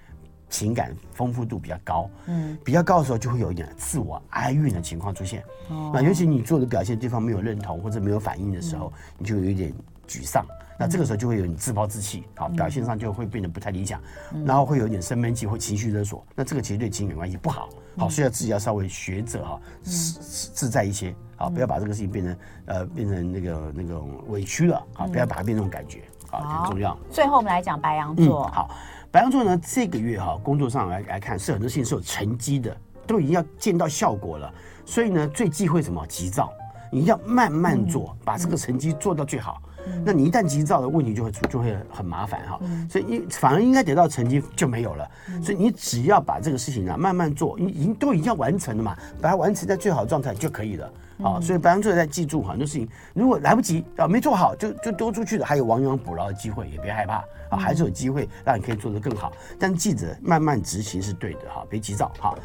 [0.52, 5.42] 情感丰富度比较高，嗯，比较高的时候就会有一点自我哀怨的情况出现。
[5.70, 9.74] 哦，那尤其你做的表现对方没有认同或者没有反应的时候，你就有一点
[10.08, 10.46] 沮丧。
[10.78, 14.02] 那这个时候就会有你自暴自弃，好，表现上就会变得不太理想，
[14.46, 16.26] 然后会有一点生闷气或情绪勒索。
[16.36, 20.20] 那这个其实对情感关系不好，好，所以要自己要稍微学着哈，自
[20.54, 26.98] 自在一些，好，不要把这个事情变成呃变成那个那个委屈了，好，不要把它变成那种感觉，好，很重要。
[27.12, 28.70] 最后我们来讲白羊座，好。
[29.12, 34.52] 白羊座呢，这个月哈，工作上来来看是很多事情是有成绩的，都已经要见到效果了，
[34.86, 36.08] 所以呢，最忌讳什么？
[36.08, 36.50] 急躁，
[36.90, 39.62] 你要慢慢做，把这个成绩做到最好。
[40.06, 42.58] 那你一旦急躁的问题就会出，就会很麻烦哈。
[42.90, 45.10] 所以你反而应该得到成绩就没有了。
[45.44, 50.90] 所以你只要把这个事情呢慢慢做，你已经都已经要完成了嘛，把它完成在最好的状态就可以了。
[51.22, 59.32] 好，所以白羊座在记住很多事情，如果来不及啊，没做好就就丢出去了，还有亡羊补牢的机会，也别害怕啊，还是有机会让你可以做得更好。
[59.60, 62.36] 但记着慢慢执行是对的哈，别急躁哈。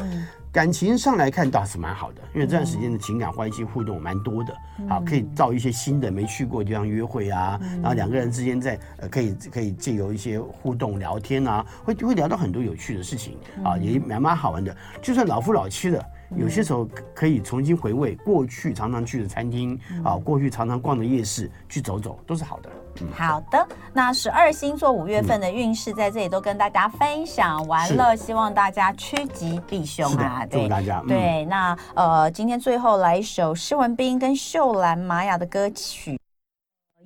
[0.53, 4.55] 感情上来看倒是蛮好的，因为这段时间的情感关系互动蛮多的，
[4.89, 16.05] 好，可以到一些新的没去过的地方约会啊，然后两个人之间在呃可以可以借由一些互动聊天啊，会会聊到很多有趣的事情啊，也蛮蛮好玩的，就算老夫老妻的。
[16.35, 22.71] 有些时候可以重新回味过去常常去的餐厅啊，过去常常逛的夜市，去走走都是好的。
[23.01, 30.47] 嗯，好的，那十二星座五月份的运势在这里都跟大家分享完了，希望大家趋吉避凶啊！
[30.47, 31.03] 对，祝大家。
[31.07, 36.13] 对，那呃，今天最后来一首施文斌跟秀兰玛雅的歌曲《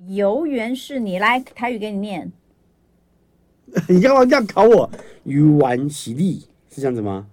[0.07, 2.31] 游园是你》，来台语给你念。
[3.87, 4.89] 你干嘛这样考我？
[5.23, 7.27] 游园喜力是这样子吗？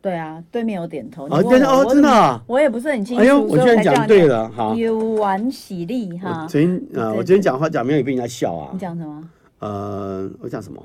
[0.00, 1.26] 对啊，对面有点头。
[1.28, 3.22] 哦，真的哦，真的，我也不是很清楚。
[3.22, 4.74] 哎呦，我居然讲对了，哈！
[4.76, 6.46] 有玩喜力哈。
[6.48, 8.70] 昨天啊，我今天讲话讲没有被人家笑啊。
[8.72, 9.28] 你讲什么？
[9.58, 10.80] 呃，我讲什么？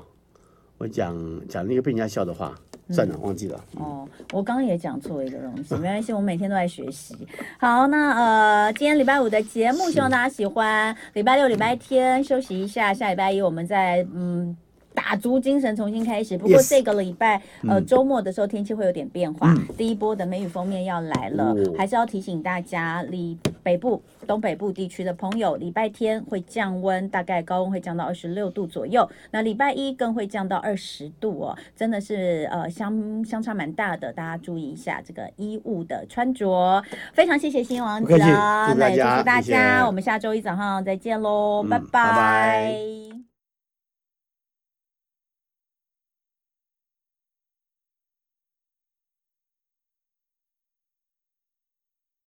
[0.78, 1.16] 我讲
[1.48, 2.52] 讲那个被人家笑的话，
[2.90, 3.58] 算了，忘记了。
[3.78, 7.14] 哦，我刚刚也讲错一个东西，没关系，我每天都在学习。
[7.58, 10.94] 好，那呃，今天礼拜五的节目，希望大家喜欢。
[11.12, 14.56] 礼拜六、礼拜天休息一下，下礼拜一我们再嗯。
[14.94, 16.38] 打足精神重新开始。
[16.38, 19.52] 不过这个礼拜呃，周末的时候天气会有点变化。
[19.52, 29.08] 嗯、第一波的梅雨锋面要来了，哦、还是要提醒大家，离北部、东北部地区的朋友，礼拜天会降温，大概高温会降到二十六度左右。
[29.30, 36.82] 那礼拜一更会降到二十度哦，真的是呃相相差蛮大的，大家注意一下这个衣物的穿着。
[37.12, 41.64] 非常谢谢新王子，那也祝福大家，我们下周一早上再见喽。
[41.68, 43.33] 拜拜。